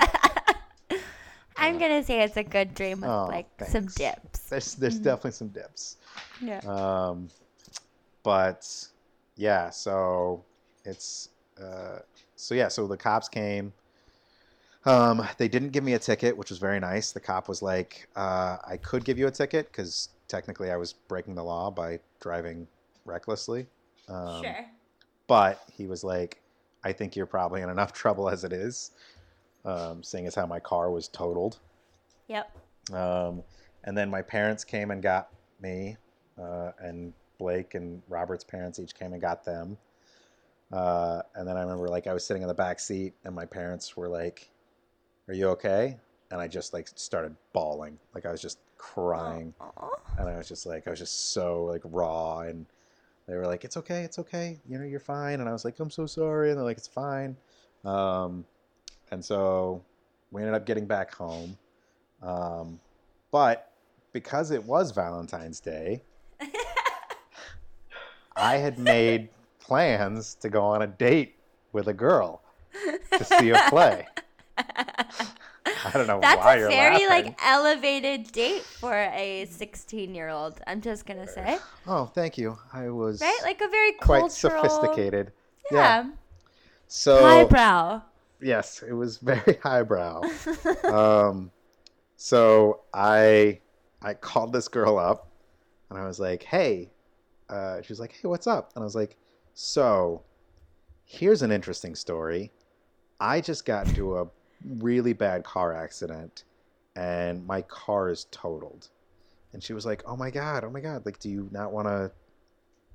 [1.58, 4.39] I'm gonna say it's a good dream with Oh, like some dips.
[4.49, 5.03] there's there's Mm-hmm.
[5.03, 5.97] definitely some dips.
[6.41, 6.60] Yeah.
[6.60, 7.29] Um,
[8.23, 8.67] but
[9.38, 10.43] yeah, so
[10.86, 11.29] it's
[11.62, 11.99] uh,
[12.39, 13.73] so yeah, so the cops came.
[14.86, 17.12] Um, they didn't give me a ticket, which was very nice.
[17.12, 20.93] The cop was like, uh, "I could give you a ticket because technically I was
[20.93, 22.65] breaking the law by driving
[23.04, 23.67] recklessly."
[24.08, 24.65] Um, sure.
[25.28, 26.41] but he was like,
[26.84, 28.91] I think you're probably in enough trouble as it is,
[29.65, 31.60] um, seeing as how my car was totaled.
[32.28, 32.58] Yep.
[32.93, 33.43] Um,
[33.84, 35.30] and then my parents came and got
[35.62, 35.97] me,
[36.41, 39.78] uh, and Blake and Robert's parents each came and got them.
[40.71, 43.45] Uh, and then I remember like I was sitting in the back seat, and my
[43.45, 44.49] parents were like,
[45.27, 45.97] "Are you okay?"
[46.32, 49.53] And I just like started bawling, like I was just crying.
[49.60, 49.89] Aw.
[50.17, 52.67] and I was just like, I was just so like raw, and
[53.27, 55.79] they were like, "It's okay, it's okay, you know, you're fine," and I was like,
[55.79, 57.36] "I'm so sorry," and they're like, "It's fine,"
[57.84, 58.45] um,
[59.12, 59.84] and so
[60.32, 61.58] we ended up getting back home,
[62.21, 62.79] um,
[63.32, 63.71] but
[64.13, 66.03] because it was Valentine's Day,
[68.36, 69.29] I had made
[69.69, 71.36] plans to go on a date
[71.73, 72.41] with a girl
[73.12, 74.08] to see a play.
[74.58, 77.25] I don't know That's why a you're very laughing.
[77.27, 80.60] like elevated date for a 16 year old.
[80.65, 82.58] I'm just gonna say, Oh, thank you.
[82.73, 83.39] I was right?
[83.43, 85.32] Like a very quite cultural, sophisticated.
[85.71, 86.10] Yeah.
[86.88, 88.01] So Highbrow.
[88.41, 90.23] yes, it was very highbrow.
[90.86, 91.51] um,
[92.17, 93.60] so I
[94.01, 95.27] I called this girl up,
[95.89, 96.89] and I was like, "Hey,"
[97.49, 99.15] uh, she was like, "Hey, what's up?" And I was like,
[99.53, 100.21] "So,
[101.05, 102.51] here's an interesting story.
[103.19, 104.27] I just got into a
[104.65, 106.43] really bad car accident,
[106.95, 108.89] and my car is totaled."
[109.53, 111.05] And she was like, "Oh my god, oh my god!
[111.05, 112.12] Like, do you not want to,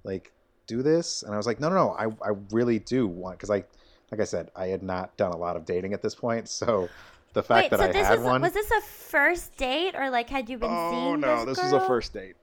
[0.04, 0.32] like,
[0.66, 1.90] do this?" And I was like, "No, no, no.
[1.92, 3.64] I I really do want because I."
[4.12, 6.88] Like I said, I had not done a lot of dating at this point, so
[7.32, 8.42] the fact Wait, that so I this had was one.
[8.42, 11.64] was this a first date or like had you been oh seeing no, this this
[11.64, 12.36] was a first date.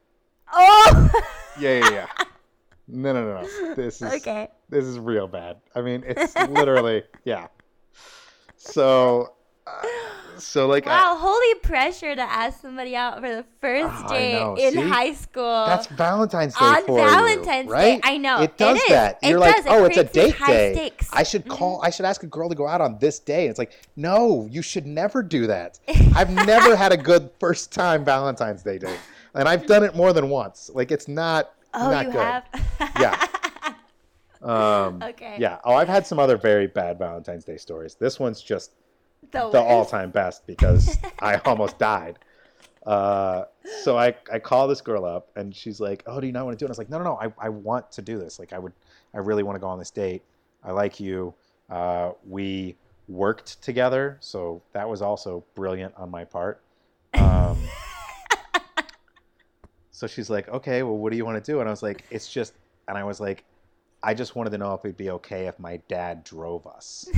[0.51, 1.09] Oh.
[1.59, 2.07] Yeah, yeah, yeah.
[2.87, 3.75] no, no, no, no.
[3.75, 4.49] This is okay.
[4.69, 5.57] this is real bad.
[5.75, 7.47] I mean, it's literally yeah.
[8.57, 9.33] So,
[9.65, 9.71] uh,
[10.37, 14.67] so like I- Wow, holy pressure to ask somebody out for the first I date
[14.67, 14.87] in See?
[14.87, 15.65] high school.
[15.65, 17.73] that's Valentine's Day on for you, Valentine's Day.
[17.73, 18.01] right?
[18.03, 18.41] I know.
[18.41, 18.87] it does is.
[18.89, 19.17] that.
[19.23, 19.65] You're like, does.
[19.65, 20.73] It oh, it's a date day.
[20.73, 21.09] stakes.
[21.11, 21.77] I should call.
[21.77, 21.85] Mm-hmm.
[21.87, 23.47] I should ask a girl to go out on this day.
[23.47, 25.79] It's like, no, you should never do that.
[26.15, 28.99] I've never had a good first time Valentine's Day date,
[29.33, 30.69] and I've done it more than once.
[30.73, 31.53] Like it's not.
[31.73, 32.21] Oh, not you good.
[32.21, 32.45] have.
[32.99, 33.27] Yeah.
[34.41, 35.35] Um, Okay.
[35.37, 35.59] Yeah.
[35.63, 37.93] Oh, I've had some other very bad Valentine's Day stories.
[37.93, 38.71] This one's just
[39.31, 42.17] The, the all-time best because I almost died.
[42.85, 43.43] Uh,
[43.83, 46.57] so I, I call this girl up and she's like, "Oh, do you not want
[46.57, 47.19] to do it?" I was like, "No, no, no.
[47.21, 48.39] I, I want to do this.
[48.39, 48.73] Like, I would,
[49.13, 50.23] I really want to go on this date.
[50.63, 51.35] I like you.
[51.69, 52.75] Uh, we
[53.07, 56.63] worked together, so that was also brilliant on my part."
[57.13, 57.61] Um,
[60.01, 62.03] so she's like, "Okay, well, what do you want to do?" And I was like,
[62.09, 62.53] "It's just,"
[62.87, 63.43] and I was like,
[64.01, 67.07] "I just wanted to know if it'd be okay if my dad drove us."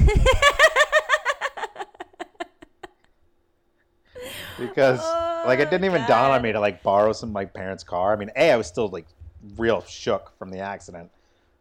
[4.60, 5.00] because
[5.48, 8.12] like it didn't even dawn on me to like borrow some of my parents' car.
[8.12, 9.08] I mean, a I was still like
[9.56, 11.10] real shook from the accident,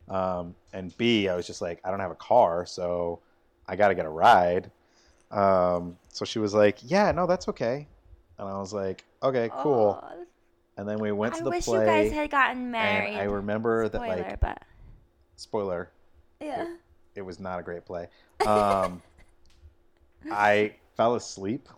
[0.09, 3.21] um, and b I was just like I don't have a car, so
[3.69, 4.73] I got to get a ride.
[5.31, 7.87] Um, so she was like, "Yeah, no, that's okay,"
[8.39, 10.22] and I was like, "Okay, cool." Aw,
[10.77, 11.55] And then we went I to the world.
[11.69, 13.15] I wish you guys had gotten married.
[13.17, 14.63] I remember that Spoiler, like but
[15.37, 15.91] spoiler,
[16.41, 16.67] yeah.
[17.15, 18.09] it was not a great play.
[18.47, 19.03] Um,
[20.31, 21.69] I fell asleep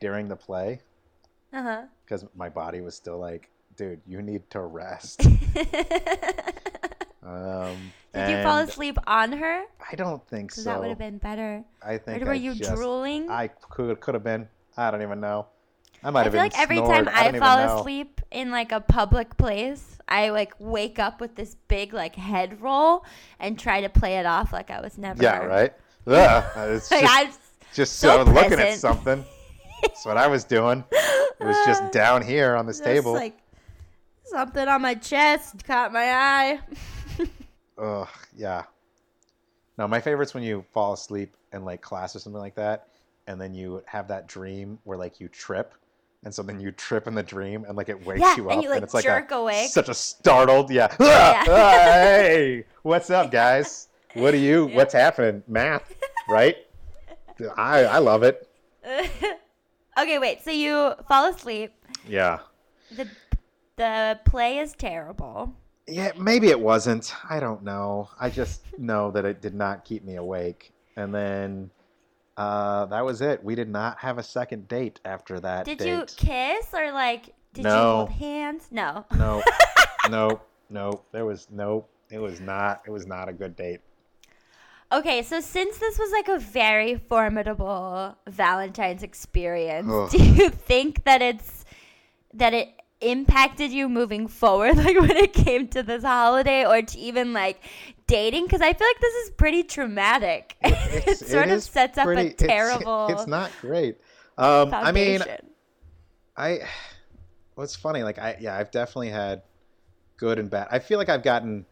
[0.00, 0.80] during the play
[1.52, 1.82] Uh huh.
[2.04, 5.26] because my body was still like, dude, you need to rest.
[7.24, 9.62] Um, Did you fall asleep on her?
[9.90, 10.64] I don't think so.
[10.64, 11.64] that would have been better.
[11.80, 13.30] I think Or were I you just, drooling?
[13.30, 14.48] I could could have been.
[14.76, 15.46] I don't even know.
[16.04, 17.06] I might I have feel like every snored.
[17.06, 21.36] time I, I, fall asleep in like a public place, I like wake up with
[21.36, 23.04] this big like head roll
[23.38, 25.22] and try to play it off like I was never.
[25.22, 25.72] Yeah, right.
[26.06, 27.40] Ugh, it's Like just,
[27.72, 29.24] just so looking at something.
[29.82, 30.84] That's what I was doing.
[30.90, 33.12] It was just down here on this just table.
[33.12, 33.38] like
[34.24, 36.60] something on my chest caught my eye.
[37.78, 38.64] Ugh, yeah.
[39.78, 42.88] No, my favorite's when you fall asleep in like class or something like that,
[43.26, 45.74] and then you have that dream where like you trip,
[46.24, 48.58] and so then you trip in the dream, and like it wakes Yeah, you and
[48.58, 49.70] up, you, like, and it's like jerk a, awake.
[49.70, 50.94] such a startled, yeah.
[51.00, 51.44] Yeah.
[51.48, 53.88] Ah, hey, what's up, guys?
[54.14, 54.66] What are you?
[54.74, 55.42] What's happening?
[55.48, 55.94] Math,
[56.28, 56.56] right?
[57.56, 58.48] I I love it.
[59.98, 60.42] okay, wait.
[60.44, 61.72] So you fall asleep.
[62.06, 62.40] Yeah.
[62.96, 63.08] The
[63.76, 65.54] the play is terrible.
[65.88, 67.12] Yeah, maybe it wasn't.
[67.28, 68.08] I don't know.
[68.20, 70.72] I just know that it did not keep me awake.
[70.96, 71.70] And then
[72.36, 73.42] uh, that was it.
[73.44, 75.88] We did not have a second date after that Did date.
[75.88, 77.96] you kiss or like did you No.
[77.96, 78.68] hold hands?
[78.70, 79.04] No.
[79.14, 79.42] No,
[80.10, 80.40] no,
[80.70, 81.02] no.
[81.12, 81.86] There was no.
[82.10, 82.82] It was not.
[82.86, 83.80] It was not a good date.
[84.90, 90.10] Okay, so since this was like a very formidable Valentine's experience, Ugh.
[90.10, 91.64] do you think that it's
[92.34, 92.68] that it
[93.02, 97.60] impacted you moving forward like when it came to this holiday or to even like
[98.06, 100.56] dating because I feel like this is pretty traumatic.
[100.62, 100.72] it
[101.08, 103.98] It's- sort of is sets up a terrible It's, not great.
[104.38, 105.20] Um, I mean.
[106.36, 106.60] I.
[107.54, 108.02] What's funny?
[108.02, 109.42] Like I, yeah, I've definitely had
[110.16, 110.68] good and bad.
[110.70, 111.66] I feel like I've gotten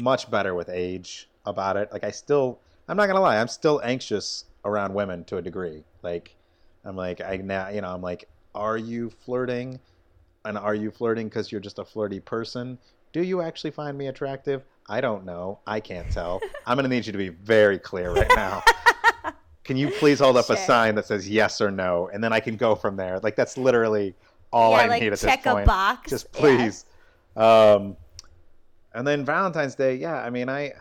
[0.00, 1.90] much better with age about it.
[1.92, 5.82] Like I still, I'm not gonna lie, I'm still anxious around women to a degree.
[6.02, 6.36] Like
[6.84, 9.80] I'm like I now, you know, I'm like, are you flirting?
[10.44, 12.78] And are you flirting because you're just a flirty person?
[13.12, 14.64] Do you actually find me attractive?
[14.88, 15.60] I don't know.
[15.66, 16.40] I can't tell.
[16.66, 18.62] I'm gonna need you to be very clear right now.
[19.64, 22.40] Can you please hold up a sign that says yes or no, and then I
[22.40, 23.18] can go from there.
[23.20, 24.14] Like that's literally
[24.52, 26.10] all yeah, I like need at check this a box.
[26.10, 26.40] Just Yeah.
[26.40, 26.84] please.
[27.34, 27.96] Um,
[28.94, 30.16] and then Valentine's Day, yeah.
[30.22, 30.74] I mean, I,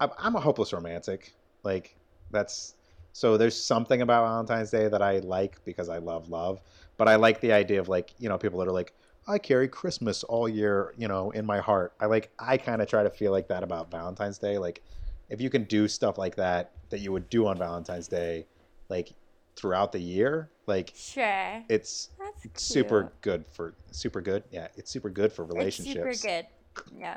[0.00, 1.34] I I'm a hopeless romantic.
[1.62, 1.94] Like
[2.30, 2.74] that's
[3.12, 3.36] so.
[3.36, 6.62] There's something about Valentine's Day that I like because I love love.
[6.96, 8.92] But I like the idea of like you know people that are like
[9.26, 11.94] I carry Christmas all year you know in my heart.
[12.00, 14.58] I like I kind of try to feel like that about Valentine's Day.
[14.58, 14.82] Like
[15.28, 18.46] if you can do stuff like that that you would do on Valentine's Day,
[18.88, 19.12] like
[19.56, 21.62] throughout the year, like Sure.
[21.68, 22.58] it's That's cute.
[22.60, 24.44] super good for super good.
[24.50, 25.96] Yeah, it's super good for relationships.
[26.06, 26.44] It's super
[26.84, 26.96] good.
[26.98, 27.16] Yeah.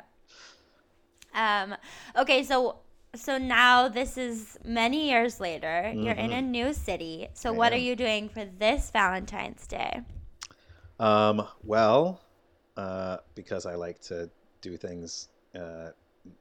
[1.34, 1.74] Um.
[2.16, 2.42] Okay.
[2.42, 2.76] So.
[3.16, 5.92] So now this is many years later.
[5.94, 7.28] You're in a new city.
[7.34, 7.56] So Mm-hmm.
[7.56, 10.02] I what are you doing for this Valentine's Day?
[10.98, 12.20] Um, well,
[12.76, 15.88] uh, because I like to do things uh,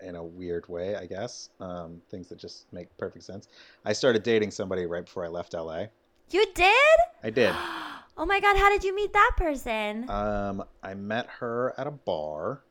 [0.01, 1.49] in a weird way, I guess.
[1.59, 3.47] Um, things that just make perfect sense.
[3.85, 5.85] I started dating somebody right before I left LA.
[6.31, 6.97] You did?
[7.23, 7.53] I did.
[8.17, 8.55] Oh my god!
[8.55, 10.09] How did you meet that person?
[10.09, 12.61] Um, I met her at a bar.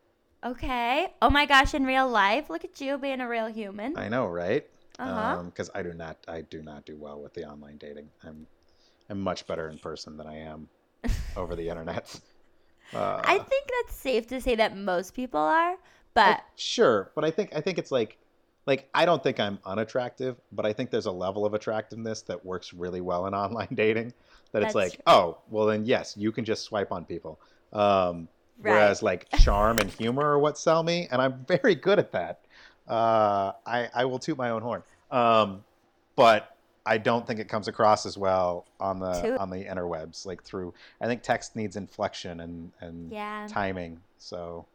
[0.45, 1.09] Okay.
[1.23, 1.75] Oh my gosh!
[1.75, 3.97] In real life, look at you being a real human.
[3.97, 4.67] I know, right?
[4.99, 5.43] Uh-huh.
[5.45, 8.09] Because I do not, I do not do well with the online dating.
[8.23, 8.47] I'm,
[9.11, 10.69] I'm much better in person than I am
[11.37, 12.21] over the internet.
[12.93, 15.77] Uh, I think that's safe to say that most people are,
[16.15, 18.19] but I- sure, but I think I think it's like
[18.67, 22.45] like I don't think I'm unattractive, but I think there's a level of attractiveness that
[22.45, 24.13] works really well in online dating.
[24.53, 25.03] That it's like, true.
[25.09, 27.41] oh, well then yes, you can just swipe on people.
[27.73, 28.29] Um,
[28.61, 32.41] Whereas like charm and humor are what sell me, and I'm very good at that.
[32.89, 34.83] Uh, I I will toot my own horn.
[35.11, 35.65] Um,
[36.17, 40.25] but I don't think it comes across as well on the Too- on the interwebs.
[40.27, 43.47] Like through, I think text needs inflection and and Yeah.
[43.49, 44.01] timing.
[44.19, 44.67] So,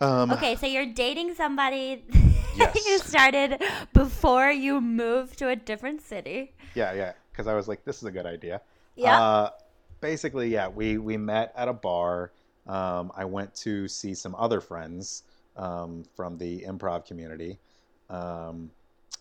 [0.00, 2.04] um, Okay, so you're dating somebody
[2.56, 2.86] Yes.
[2.86, 3.62] you started
[3.94, 6.52] before you moved to a different city.
[6.74, 8.60] yeah, yeah, because I was like, this is a good idea.
[8.94, 9.18] Yeah.
[9.20, 9.50] Uh,
[10.02, 12.32] basically, yeah, we we met at a bar.
[12.66, 15.22] Um, I went to see some other friends
[15.56, 17.58] um, from the improv community,
[18.10, 18.70] um,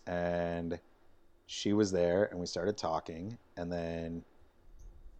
[0.05, 0.77] and
[1.47, 3.37] she was there, and we started talking.
[3.55, 4.23] And then,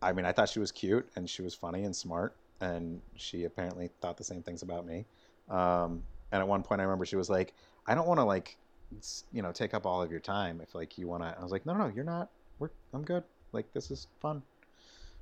[0.02, 3.46] I mean, I thought she was cute, and she was funny and smart, and she
[3.46, 5.06] apparently thought the same things about me.
[5.50, 7.54] Um, and at one point, I remember she was like,
[7.88, 8.58] "I don't want to like,
[9.32, 10.60] you know, take up all of your time.
[10.62, 12.30] If like you want to," I was like, "No, no, you're not.
[12.60, 14.42] We're I'm good." like this is fun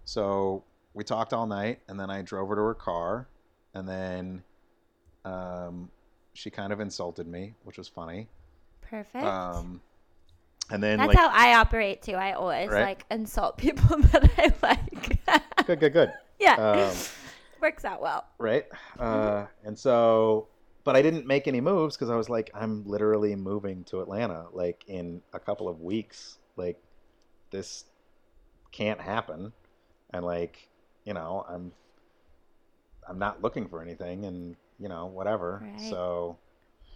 [0.06, 3.28] so we talked all night and then i drove her to her car
[3.74, 4.44] and then
[5.26, 5.90] um,
[6.34, 8.28] she kind of insulted me which was funny
[8.82, 9.24] Perfect.
[9.26, 9.82] um,
[10.72, 12.14] and then That's like how I operate too.
[12.14, 12.82] I always Right.
[12.84, 15.20] like insult people that I like.
[15.68, 16.56] good good good yeah.
[16.56, 16.96] um,
[17.62, 18.26] Works out well.
[18.40, 18.66] right
[19.00, 20.48] uh, and so
[20.86, 24.46] but i didn't make any moves because i was like i'm literally moving to atlanta
[24.54, 26.82] like in a couple of weeks like
[27.52, 27.86] this
[28.72, 29.52] can't happen
[30.12, 30.68] and like
[31.06, 31.72] you know i'm
[33.08, 35.62] i'm not looking for anything and you know whatever.
[35.64, 35.90] Right.
[35.90, 36.38] so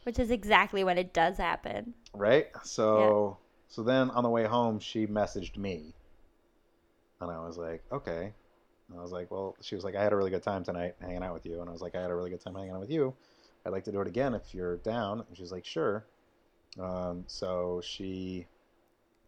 [0.04, 1.94] Which is exactly when it does happen.
[2.14, 2.48] right?
[2.64, 3.38] So
[3.68, 5.94] so then on the way home she messaged me.
[7.20, 8.34] And i was like okay.
[8.90, 10.96] And i was like well she was like i had a really good time tonight
[11.02, 11.60] hanging out with you.
[11.62, 13.14] And i was like i had a really good time hanging out with you.
[13.66, 15.24] I'd like to do it again if you're down.
[15.28, 16.06] And she's like sure.
[16.80, 18.48] Um, so she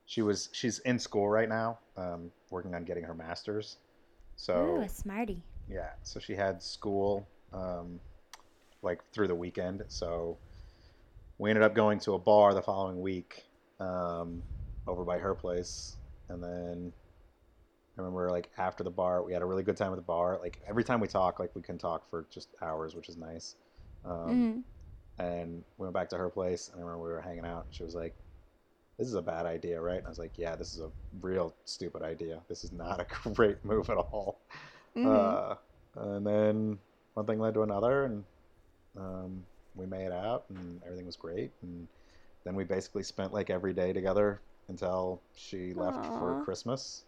[0.05, 3.77] she was she's in school right now um, working on getting her master's
[4.35, 5.41] so Ooh, a smarty.
[5.69, 7.99] yeah, so she had school um,
[8.81, 9.83] like through the weekend.
[9.87, 10.37] So
[11.37, 13.43] we ended up going to a bar the following week
[13.79, 14.43] um,
[14.87, 15.95] over by her place.
[16.29, 16.91] And then
[17.97, 20.37] I remember like after the bar, we had a really good time at the bar.
[20.41, 23.55] Like every time we talk, like we can talk for just hours, which is nice.
[24.03, 24.63] Um, Mhm.
[25.17, 27.65] And we went back to her place, and I remember we were hanging out.
[27.65, 28.13] And she was like,
[28.97, 30.91] "This is a bad idea, right?" And I was like, "Yeah, this is a
[31.21, 32.41] real stupid idea.
[32.47, 34.39] This is not a great move at all."
[34.95, 35.05] Mhm.
[35.05, 35.55] Uh,
[35.95, 36.79] and then
[37.13, 38.23] one thing led to another, and
[38.97, 41.51] um, we made out, and everything was great.
[41.61, 41.87] And
[42.43, 47.03] then we basically spent like every day together until she left for Christmas.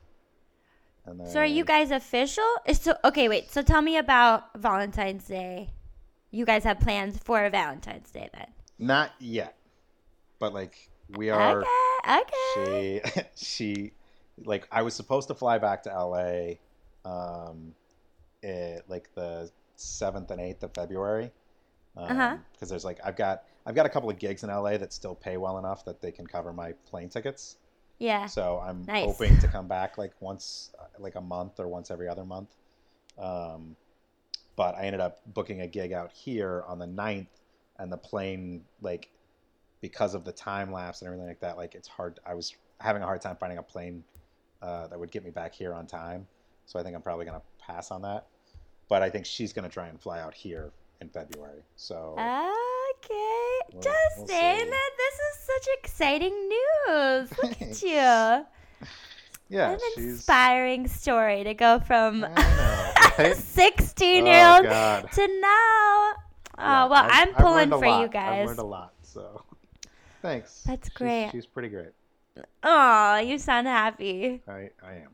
[1.06, 2.44] And then, So are you guys official?
[2.74, 3.50] So okay, wait.
[3.52, 5.70] So tell me about Valentine's Day.
[6.32, 8.48] You guys have plans for Valentine's Day then?
[8.78, 9.56] Not yet,
[10.40, 11.62] but like we are.
[11.62, 12.22] Okay.
[12.22, 13.02] Okay.
[13.04, 13.92] she she
[14.46, 16.54] like I was supposed to fly back to LA
[17.06, 17.74] um
[18.44, 21.32] it, like the 7th and 8th of February
[21.96, 22.38] um, Uh-huh.
[22.54, 25.16] because there's like I've got I've got a couple of gigs in LA that still
[25.16, 27.58] pay well enough that they can cover my plane tickets
[28.00, 28.26] yeah.
[28.28, 29.06] so I'm Nice.
[29.06, 32.50] hoping to come back like once like a month or once every other month
[33.18, 33.76] um
[34.56, 37.28] but I ended up booking a gig out here on the 9th
[37.80, 39.10] and the plane like
[39.82, 43.02] because of the time lapse and everything like that like it's hard I was having
[43.02, 44.04] a hard time finding a plane
[44.62, 46.28] uh, that would get me back here on time
[46.66, 48.28] so I think I'm probably gonna pass on that
[48.90, 50.72] but I think she's gonna try and fly out here
[51.02, 53.14] in February so Okay.
[53.74, 57.38] We'll- we'll Justin, this is such exciting news.
[57.44, 58.46] Look at you.
[59.50, 63.36] yeah An she's inspiring story to go from I know, a right?
[63.36, 65.12] 16 year Oh, old God.
[65.14, 66.14] to now.
[66.60, 68.40] Oh, Yeah, well, I've- I'm pulling for you guys.
[68.42, 69.44] I've learned a lot, so
[70.22, 70.64] thanks.
[70.66, 71.32] That's great.
[71.32, 71.90] She's, pretty great.
[72.64, 74.42] Oh, you sound happy.
[74.48, 75.10] I, I am.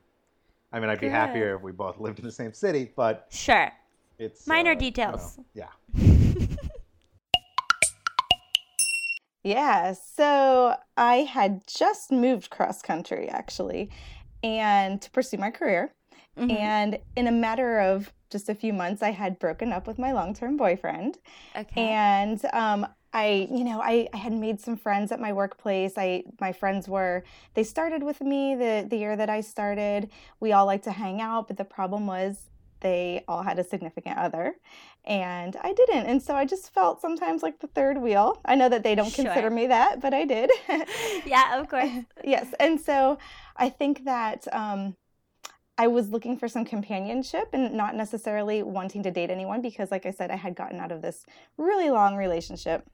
[0.71, 3.71] I mean, I'd be happier if we both lived in the same city, but Sure.
[4.17, 5.39] it's Minor uh, you know, details.
[5.53, 5.67] yeah.
[9.43, 13.89] Yeah, so I had just moved cross country actually,
[14.41, 15.93] and to pursue my career.
[16.37, 16.51] Mhm.
[16.51, 20.13] And in a matter of just a few months, I had broken up with my
[20.13, 21.17] long term boyfriend.
[21.55, 21.89] Okay.
[21.89, 25.93] And um, I, you know, I, I had made some friends at my workplace.
[25.97, 30.09] I my friends were they started with me the the year that I started.
[30.39, 32.49] We all liked to hang out, but the problem was
[32.79, 34.55] they all had a significant other
[35.05, 36.05] and I didn't.
[36.05, 38.41] And so I just felt sometimes like the third wheel.
[38.45, 39.25] I know that they don't Sure.
[39.25, 40.51] consider me that, but I did.
[41.25, 41.89] yeah, of course.
[42.23, 42.47] yes.
[42.59, 43.17] And so
[43.55, 44.95] I think that um,
[45.77, 50.05] I was looking for some companionship and not necessarily wanting to date anyone because, like
[50.05, 51.25] I said, I had gotten out of this
[51.57, 52.85] really long relationship.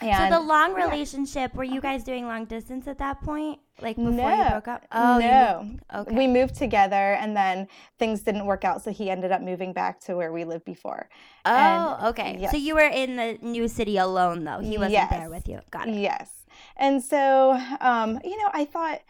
[0.00, 0.84] And so the long yeah.
[0.84, 3.58] relationship, were you guys doing long distance at that point?
[3.80, 4.84] Like before no, you broke up?
[4.92, 5.62] Oh, no.
[5.64, 6.16] moved- okay.
[6.16, 7.68] We moved together, and then
[7.98, 11.08] things didn't work out, so he ended up moving back to where we lived before.
[11.44, 12.36] oh, and- okay.
[12.40, 12.50] yes.
[12.50, 14.60] So you were in the new city alone, though.
[14.60, 15.60] He wasn't there with you.
[15.70, 15.94] Got it.
[15.94, 16.30] Yes.
[16.76, 19.00] And so, um, you know, I thought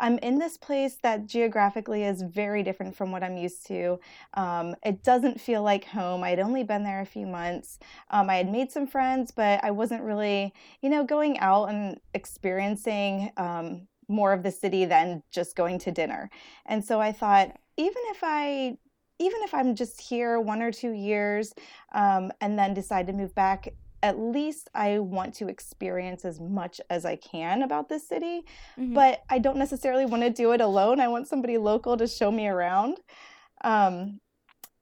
[0.00, 3.98] I'm in this place that geographically is very different from what I'm used to.
[4.34, 6.22] Um, it doesn't feel like home.
[6.22, 7.78] I'd only been there a few months.
[8.10, 12.00] Um, I had made some friends, but I wasn't really, you know, going out and
[12.14, 16.30] experiencing um, more of the city than just going to dinner.
[16.66, 18.78] And so I thought, even if I
[19.20, 21.52] even if I'm just here one or two years
[21.92, 26.80] um, and then decide to move back, at least I want to experience as much
[26.88, 28.44] as I can about this city.
[28.78, 28.94] Mhm.
[28.94, 31.00] But I don't necessarily want to do it alone.
[31.00, 33.00] I want somebody local to show me around.
[33.62, 34.20] Um,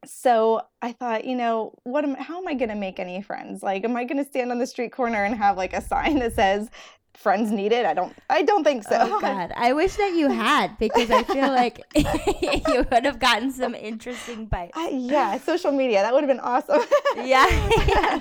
[0.04, 3.62] so I thought, you know, what am how am I going to make any friends?
[3.62, 6.18] Like, am I going to stand on the street corner and have like a sign
[6.20, 6.70] that says
[7.16, 7.84] "friends needed"?
[7.84, 8.14] I don't.
[8.30, 8.98] I don't think so.
[9.00, 9.52] Oh God!
[9.56, 11.80] I wish that you had because I feel like
[12.68, 14.76] you would have gotten some interesting bites.
[14.90, 16.02] Yeah, social media.
[16.02, 16.82] That would have been awesome.
[17.16, 17.46] Yeah,
[17.88, 18.20] yeah.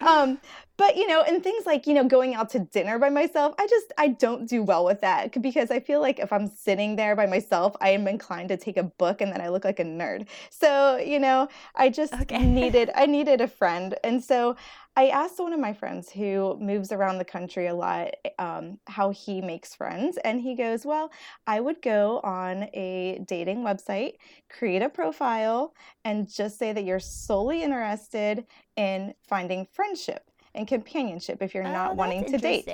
[0.00, 0.38] um,
[0.82, 3.68] but you know, and things like you know going out to dinner by myself, I
[3.68, 7.14] just I don't do well with that because I feel like if I'm sitting there
[7.14, 9.84] by myself, I am inclined to take a book and then I look like a
[9.84, 10.26] nerd.
[10.50, 12.40] So you know, I just Okay.
[12.40, 14.56] needed I needed a friend, and so
[14.96, 19.10] I asked one of my friends who moves around the country a lot um, how
[19.10, 21.12] he makes friends, and he goes, "Well,
[21.46, 24.14] I would go on a dating website,
[24.50, 25.74] create a profile,
[26.04, 31.72] and just say that you're solely interested in finding friendship and companionship if you're Oh,
[31.72, 32.68] not wanting to date."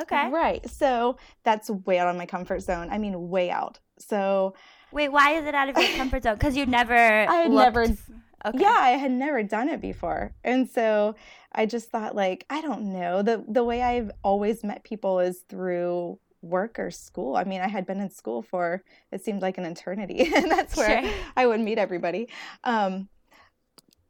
[0.00, 0.30] Okay.
[0.30, 0.68] Right.
[0.70, 2.88] So that's way out of my comfort zone.
[2.90, 3.78] I mean, way out.
[3.98, 4.54] So
[4.90, 6.34] Wait, why is it out of your comfort zone?
[6.34, 6.94] Because you never.
[6.94, 7.96] I had looked never-
[8.44, 8.58] Okay.
[8.58, 10.32] yeah, I had never done it before.
[10.42, 11.14] And so
[11.52, 15.42] I just thought like, I don't know, the the way I've always met people is
[15.48, 17.36] through work or school.
[17.36, 18.82] I mean, I had been in school for
[19.12, 21.12] it seemed like an eternity, and that's where Sure.
[21.36, 22.28] I would meet everybody.
[22.64, 23.08] Um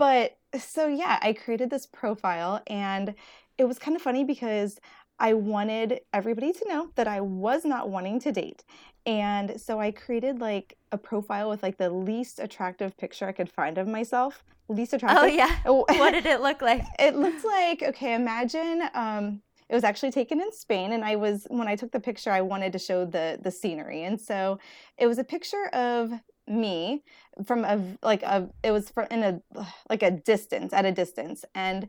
[0.02, 3.14] but so yeah, I created this profile and
[3.56, 4.80] it was kind of funny because
[5.20, 8.64] I wanted everybody to know that I was not wanting to date.
[9.06, 13.48] And so I created like a profile with like the least attractive picture I could
[13.48, 14.42] find of myself.
[14.68, 15.22] Least attractive.
[15.22, 15.54] Oh yeah.
[15.66, 16.82] Oh, What did it look like?
[16.98, 21.46] it looked like okay imagine um it was actually taken in spain and i was
[21.48, 24.58] when i took the picture i wanted to show the the scenery and so
[24.98, 26.12] it was a picture of
[26.48, 27.02] me
[27.44, 31.44] from a like a it was from in a like a distance at a distance.
[31.54, 31.88] And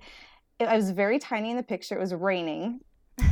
[0.59, 2.81] it, i was very tiny in the picture it was raining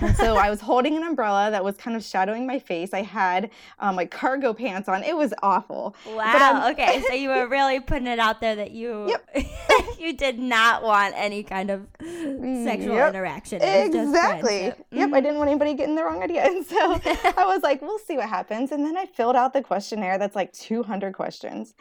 [0.01, 2.93] and so I was holding an umbrella that was kind of shadowing my face.
[2.93, 5.03] I had um, like cargo pants on.
[5.03, 5.95] It was awful.
[6.07, 6.21] Wow.
[6.25, 9.47] I'm- okay, so you were really putting it out there that you yep.
[9.99, 13.09] you did not want any kind of sexual Yep.
[13.13, 13.61] interaction.
[13.61, 14.59] It was just Exactly.
[14.59, 14.85] friendship.
[14.91, 15.13] Yep.
[15.13, 16.43] I didn't want anybody getting the wrong idea.
[16.45, 18.71] And so I was like, we'll see what happens.
[18.71, 21.73] And then I filled out the questionnaire that's like 200 questions.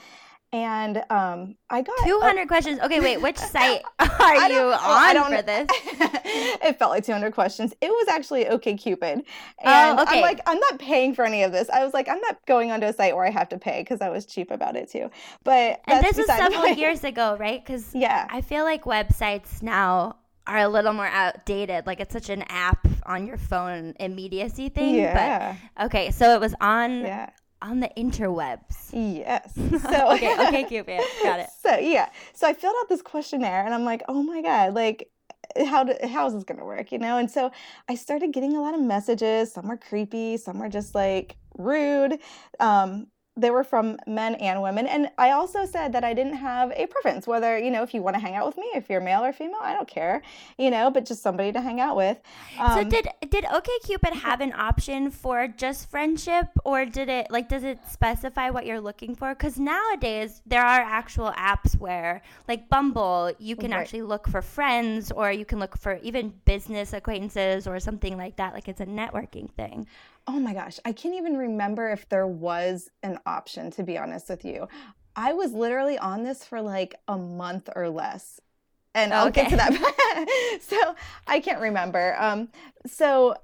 [0.52, 2.80] And um, I got 200 a- questions.
[2.80, 3.22] Okay, wait.
[3.22, 5.66] Which site are you I on don't- for this?
[6.64, 7.72] it felt like 200 questions.
[7.80, 9.02] It was actually OkCupid.
[9.12, 9.24] And
[9.98, 10.16] Oh, okay.
[10.16, 11.70] I'm like, I'm not paying for any of this.
[11.70, 14.00] I was like, I'm not going onto a site where I have to pay because
[14.00, 15.08] I was cheap about it too.
[15.44, 16.78] But And that's this was several point.
[16.78, 17.64] years ago, right?
[17.64, 18.26] Because Yeah.
[18.30, 20.16] I feel like websites now
[20.48, 21.86] are a little more outdated.
[21.86, 24.96] Like it's such an app on your phone immediacy thing.
[24.96, 25.54] Yeah.
[25.76, 27.30] But okay, so it was on Yeah.
[27.62, 28.90] On the interwebs.
[28.92, 29.52] Yes.
[29.80, 31.00] So okay, okay, Cupid.
[31.22, 31.50] Got it.
[31.62, 35.10] So yeah, so I filled out this questionnaire, and I'm like, oh my god, like,
[35.66, 37.18] how do, how is this gonna work, you know?
[37.18, 37.50] And so
[37.88, 39.52] I started getting a lot of messages.
[39.52, 42.18] Some were creepy, some were just like rude.
[42.58, 43.08] Um,
[43.40, 46.86] they were from men and women, and I also said that I didn't have a
[46.86, 49.22] preference, whether you know if you want to hang out with me, if you're male
[49.24, 50.22] or female, I don't care,
[50.58, 52.18] you know, but just somebody to hang out with.
[52.74, 57.48] so Um, did did OkCupid have an option for just friendship, or did it like
[57.48, 59.30] does it specify what you're looking for?
[59.34, 63.80] Because nowadays there are actual apps where, like Bumble, you can Right.
[63.80, 68.36] actually look for friends, or you can look for even business acquaintances or something like
[68.36, 68.52] that.
[68.54, 69.86] Like it's a networking thing.
[70.32, 74.28] Oh my gosh, I can't even remember if there was an option, to be honest
[74.28, 74.68] with you.
[75.16, 78.40] I was literally on this for like a month or less.
[78.94, 80.58] And I'll get to that.
[80.60, 80.94] so
[81.26, 82.14] I can't remember.
[82.16, 82.48] Um,
[82.86, 83.34] so,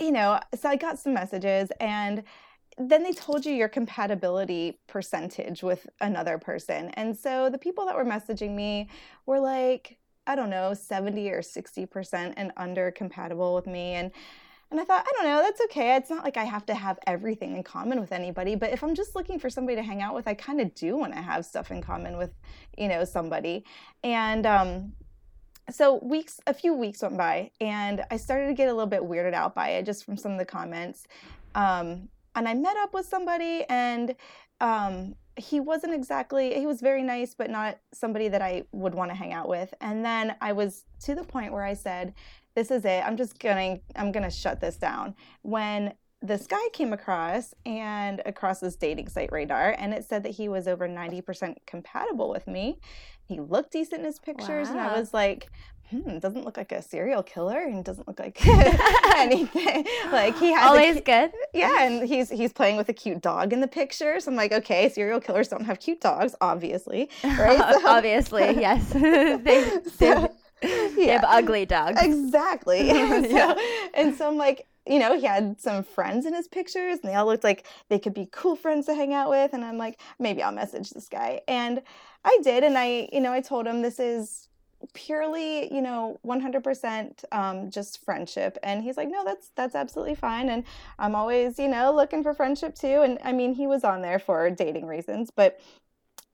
[0.00, 2.24] you know, so I got some messages and
[2.76, 6.88] then they told you your compatibility percentage with another person.
[6.94, 8.88] And so the people that were messaging me
[9.26, 9.96] were like,
[10.26, 13.92] I don't know, 70 or 60% and under compatible with me.
[13.92, 14.10] And
[14.70, 15.96] and I thought, I don't know, that's okay.
[15.96, 18.94] It's not like I have to have everything in common with anybody, but if I'm
[18.94, 21.44] just looking for somebody to hang out with, I kind of do want to have
[21.44, 22.30] stuff in common with,
[22.78, 23.64] you know, somebody.
[24.04, 24.92] And um
[25.72, 29.02] so weeks a few weeks went by and i started to get a little bit
[29.02, 31.06] weirded out by it just from some of the comments
[31.54, 34.14] um, and i met up with somebody and
[34.60, 39.10] um, he wasn't exactly he was very nice but not somebody that i would want
[39.10, 42.14] to hang out with and then i was to the point where i said
[42.54, 45.92] this is it i'm just gonna i'm gonna shut this down when
[46.22, 50.48] this guy came across and across this dating site radar and it said that he
[50.50, 52.78] was over 90% compatible with me
[53.24, 55.48] he looked decent in his pictures and i was like
[55.90, 58.38] hmm doesn't look like a serial killer and doesn't look like
[59.16, 61.32] anything like he has Always cu- good.
[61.54, 64.28] yeah, and he's he's playing with a cute dog in the pictures.
[64.28, 67.58] I'm like, okay, serial killers don't have cute dogs, obviously, right?
[67.58, 68.92] So- Obviously, yes.
[68.92, 70.32] they, they, so-
[70.62, 72.00] they have ugly dogs.
[72.02, 72.90] exactly.
[72.90, 73.56] and, so,
[73.94, 77.14] and so I'm like, you know, he had some friends in his pictures, and they
[77.14, 79.52] all looked like they could be cool friends to hang out with.
[79.52, 81.82] And I'm like, maybe I'll message this guy, and
[82.24, 84.48] I did, and I, you know, I told him this is
[84.94, 90.48] purely you know 100% um, just friendship and he's like no that's that's absolutely fine
[90.48, 90.64] and
[90.98, 94.18] i'm always you know looking for friendship too and i mean he was on there
[94.18, 95.60] for dating reasons but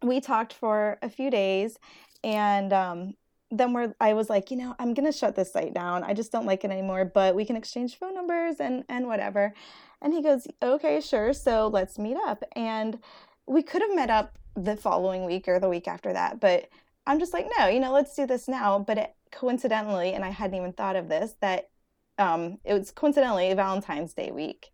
[0.02, 1.78] we talked for a few days
[2.22, 3.14] and um,
[3.50, 6.02] then we're i was like you know i'm gonna shut this site down.
[6.02, 9.54] I just don't like it anymore but we can exchange phone numbers and and whatever.
[10.02, 12.42] And he goes okay sure so let's meet up.
[12.54, 12.98] And
[13.46, 16.68] we could have met up the following week or the week after that but
[17.06, 18.78] i'm just like no you know let's do this now.
[18.78, 21.68] But it, coincidentally and i hadn't even thought of this that
[22.18, 24.70] um, it was coincidentally valentine's day week.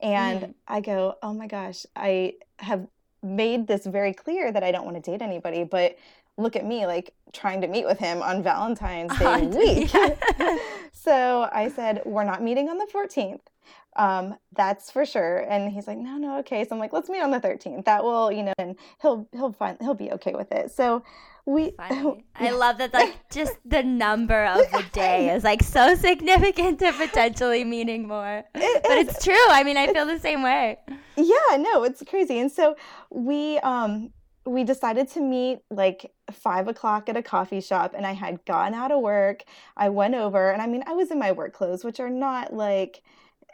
[0.00, 0.54] And Mm.
[0.66, 2.86] i go oh my gosh i have
[3.22, 5.96] made this very clear that i don't want to date anybody but
[6.38, 10.58] look at me like trying to meet with him on valentine's day On- week yeah.
[10.92, 13.40] so i said we're not meeting on the 14th
[13.96, 17.22] um, that's for sure and he's like no no okay so i'm like let's meet
[17.22, 20.52] on the 13th that will you know and he'll he'll find he'll be okay with
[20.52, 21.02] it so
[21.46, 22.24] we Funny.
[22.34, 26.92] I love that, like, just the number of the day is like so significant to
[26.92, 28.42] potentially meaning more.
[28.52, 29.46] It But it's true.
[29.50, 30.78] I mean, I feel the same way.
[31.16, 32.74] yeah no it's crazy and so
[33.10, 34.10] we um
[34.46, 38.74] we decided to meet like five o'clock at a coffee shop and i had gotten
[38.74, 39.42] out of work
[39.76, 42.52] i went over and i mean i was in my work clothes which are not
[42.54, 43.02] like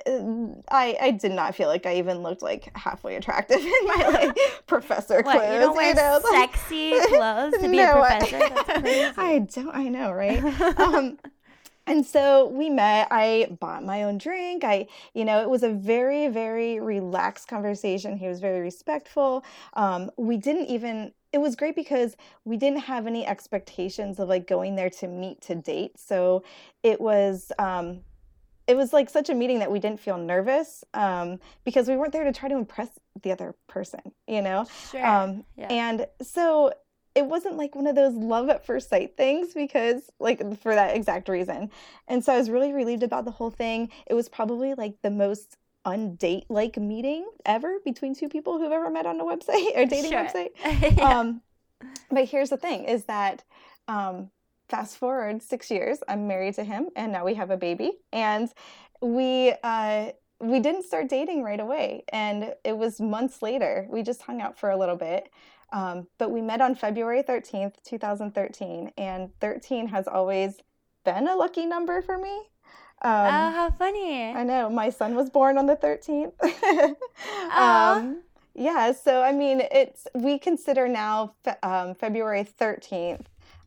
[0.07, 4.09] uh, I, I did not feel like I even looked like halfway attractive in my
[4.13, 4.37] like
[4.67, 5.53] professor What, clothes.
[5.55, 8.39] you don't wear know, sexy clothes to be No, a I- professor?
[8.39, 9.13] That's crazy.
[9.17, 9.75] I don't.
[9.77, 10.43] I know, right?
[10.81, 11.19] um,
[11.87, 13.09] and so we met.
[13.11, 14.65] I bought my own drink.
[14.65, 18.17] I, you know, it was a very, very relaxed conversation.
[18.17, 19.45] He was very respectful.
[19.75, 21.13] Um, we didn't even.
[21.33, 22.15] It was great because
[22.45, 25.99] we didn't have any expectations of like going there to meet to date.
[25.99, 26.45] So
[26.83, 27.53] it was.
[27.59, 28.01] Um,
[28.69, 32.13] it was like such a meeting that we didn't feel nervous um, because we weren't
[32.13, 32.89] there to try to impress
[33.23, 34.67] the other person, you know.
[34.91, 35.05] Sure.
[35.05, 35.67] Um, Yeah.
[35.69, 36.73] And so
[37.15, 40.97] it wasn't like one of those love at first sight things because, like, for that
[40.97, 41.71] exact reason.
[42.09, 43.91] And so I was really relieved about the whole thing.
[44.07, 48.89] It was probably like the most undate like meeting ever between two people who've ever
[48.89, 50.25] met on a website or dating Sure.
[50.25, 50.51] website.
[50.97, 51.19] Yeah.
[51.21, 51.41] Um,
[52.11, 53.43] but here's the thing is that
[53.89, 54.31] um,
[54.69, 57.93] fast forward six years, I'm married to him, and now we have a baby.
[58.13, 58.49] And
[59.01, 63.87] we uh, we didn't start dating right away, and it was months later.
[63.91, 65.29] We just hung out for a little bit.
[65.73, 70.57] Um, but we met on February 13th, 2013, and 13 has always
[71.05, 72.43] been a lucky number for me.
[73.03, 74.31] oh, Um, how funny.
[74.31, 76.33] I know my son was born on the 13th.
[77.25, 77.95] Aw.
[77.97, 78.23] um,
[78.55, 83.23] yeah, so I mean, it's we consider now fe- um, February 13th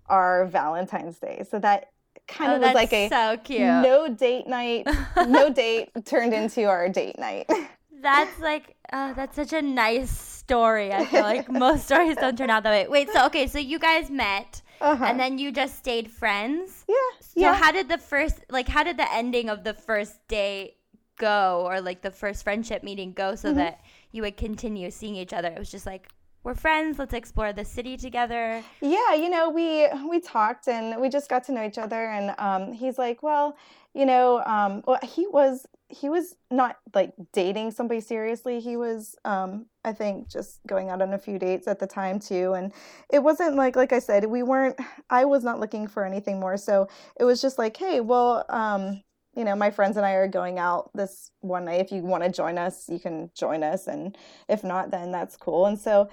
[0.07, 1.43] our Valentine's Day.
[1.49, 1.89] So that
[2.27, 3.61] kind oh, of was like a so cute.
[3.61, 4.87] no date night,
[5.27, 7.49] no date turned into our date night.
[8.01, 10.93] That's like, oh, that's such a nice story.
[10.93, 12.87] I feel like most stories don't turn out that way.
[12.87, 15.05] Wait, so okay, so you guys met Uh-huh.
[15.07, 16.85] and then you just stayed friends.
[16.87, 17.53] yeah, So yeah.
[17.55, 20.77] how did the first, like, how did the ending of the first date
[21.17, 23.57] go, or like the first friendship meeting go, so Mm-hmm.
[23.57, 23.75] that
[24.11, 25.49] you would continue seeing each other?
[25.49, 26.03] It was just like,
[26.43, 26.99] we're friends.
[26.99, 28.61] Let's explore the city together.
[28.81, 32.25] yeah you know we we talked and we just got to know each other and
[32.37, 33.57] um, he's like well
[33.99, 39.15] you know um, well he was he was not like dating somebody seriously he was
[39.25, 42.73] um, i think just going out on a few dates at the time too and
[43.09, 44.77] it wasn't like like i said we weren't
[45.09, 46.87] i was not looking for anything more so
[47.19, 49.01] it was just like hey well um,
[49.35, 51.81] you know my friends and i are going out this one night.
[51.81, 54.17] If you want to join us you can join us and
[54.49, 55.65] if not then that's cool.
[55.67, 56.09] And so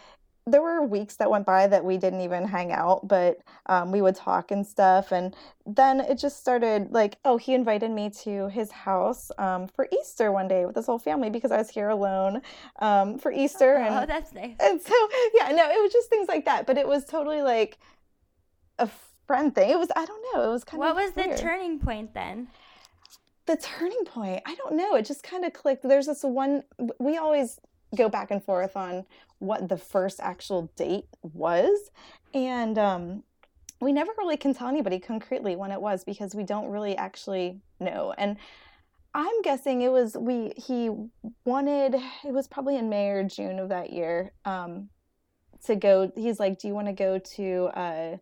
[0.46, 4.02] there were weeks that went by that we didn't even hang out, but um, we
[4.02, 5.12] would talk and stuff.
[5.12, 5.36] And
[5.66, 10.32] then it just started like, oh, he invited me to his house um, for Easter
[10.32, 12.42] one day with his whole family because I was here alone
[12.80, 13.76] um, for Easter.
[13.78, 14.56] Oh, and, that's nice.
[14.58, 14.94] and so,
[15.34, 16.66] yeah, no, it was just things like that.
[16.66, 17.78] But it was totally like
[18.80, 18.88] a
[19.26, 19.70] friend thing.
[19.70, 20.42] It was I don't know.
[20.48, 22.48] It was kind What of What was the turning point then?
[23.46, 26.62] the turning point i don't know it just kind of clicked there's this one
[27.00, 27.58] we always
[27.96, 29.04] go back and forth on
[29.38, 31.90] what the first actual date was.
[32.34, 33.22] And um
[33.80, 37.60] we never really can tell anybody concretely when it was because we don't really actually
[37.80, 38.14] know.
[38.16, 38.36] And
[39.14, 40.90] i'm guessing it was we he
[41.44, 44.88] wanted it was probably in may or june of that year um
[45.64, 48.16] to go he's like do you want to go to uh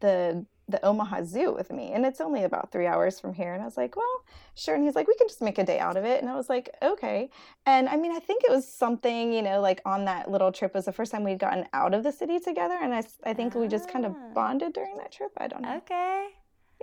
[0.00, 1.92] the the Omaha Zoo with me.
[1.92, 3.54] And it's only about three hours from here.
[3.54, 4.74] And I was like, well, sure.
[4.74, 6.20] And he's like, we can just make a day out of it.
[6.20, 7.30] And I was like, okay.
[7.66, 10.74] And I mean, I think it was something, you know, like on that little trip
[10.74, 12.78] was the first time we'd gotten out of the city together.
[12.80, 14.32] And I, I think we just kind of Ah.
[14.34, 15.32] bonded during that trip.
[15.38, 15.76] I don't know.
[15.78, 16.28] Okay.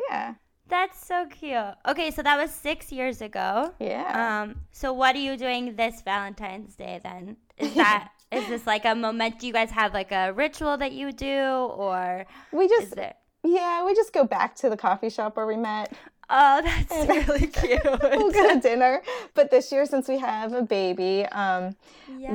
[0.09, 0.33] Yeah.
[0.67, 1.75] That's so cute.
[1.87, 3.71] Okay, so that was six years ago.
[3.79, 4.41] Yeah.
[4.41, 7.37] Um, so what are you doing this Valentine's Day then?
[7.57, 9.37] Is that is this like a moment?
[9.39, 13.15] Do you guys have like a ritual that you do, or we is just, it?
[13.45, 15.93] Yeah, we just go back to the coffee shop where we met.
[16.29, 17.83] Oh, that's really cute.
[17.83, 19.01] we'll go to dinner.
[19.35, 21.75] But this year, since we have a baby, um,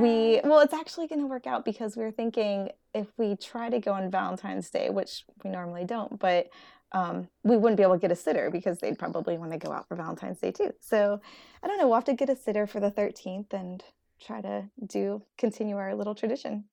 [0.01, 3.69] we well it's actually going to work out because we were thinking if we try
[3.69, 6.49] to go on valentine's day which we normally don't but
[6.93, 9.71] um, we wouldn't be able to get a sitter because they'd probably want to go
[9.71, 11.21] out for valentine's day too so
[11.63, 13.85] i don't know we'll have to get a sitter for the 13th and
[14.21, 16.65] try to do continue our little tradition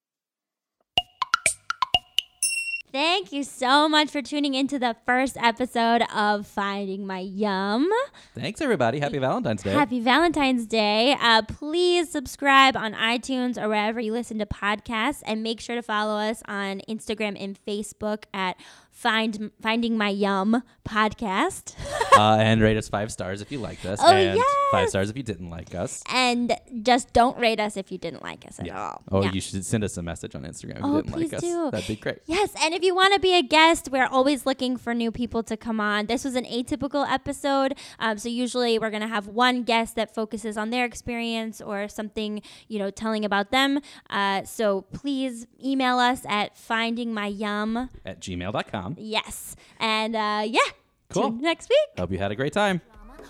[2.91, 7.89] Thank you so much for tuning into the first episode of Finding My Yum.
[8.33, 8.99] Thanks, everybody.
[8.99, 9.71] Happy Valentine's Day.
[9.71, 11.15] Happy Valentine's Day.
[11.19, 15.83] Uh, please subscribe on iTunes or wherever you listen to podcasts and make sure to
[15.83, 18.55] follow us on Instagram and Facebook at
[18.89, 21.75] Find Finding My Yum podcast.
[22.17, 24.39] uh, and rate us five stars if you liked us, Oh, and
[24.71, 26.03] five stars if you didn't like us.
[26.11, 28.81] and just don't rate us if you didn't like us at Yeah.
[28.81, 29.03] all.
[29.11, 29.31] Oh, Yeah.
[29.31, 31.41] you should send us a message on Instagram if Oh, you didn't please like us.
[31.41, 31.71] do.
[31.71, 32.19] That'd be great.
[32.25, 35.43] Yes, and if you want to be a guest, we're always looking for new people
[35.43, 36.07] to come on.
[36.07, 40.57] This was an atypical episode, um, so usually we're gonna have one guest that focuses
[40.57, 43.79] on their experience or something, you know, telling about them.
[44.09, 47.89] Uh, so please email us at findingmyyum.
[48.05, 48.95] At gmail.com.
[48.99, 50.59] Yes, and uh, yeah,
[51.09, 51.31] Cool.
[51.31, 51.99] tune next week.
[51.99, 52.81] Hope you had a great time.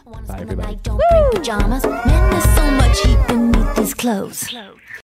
[0.06, 0.76] Wanna Bye, spend the everybody.
[0.76, 0.84] night,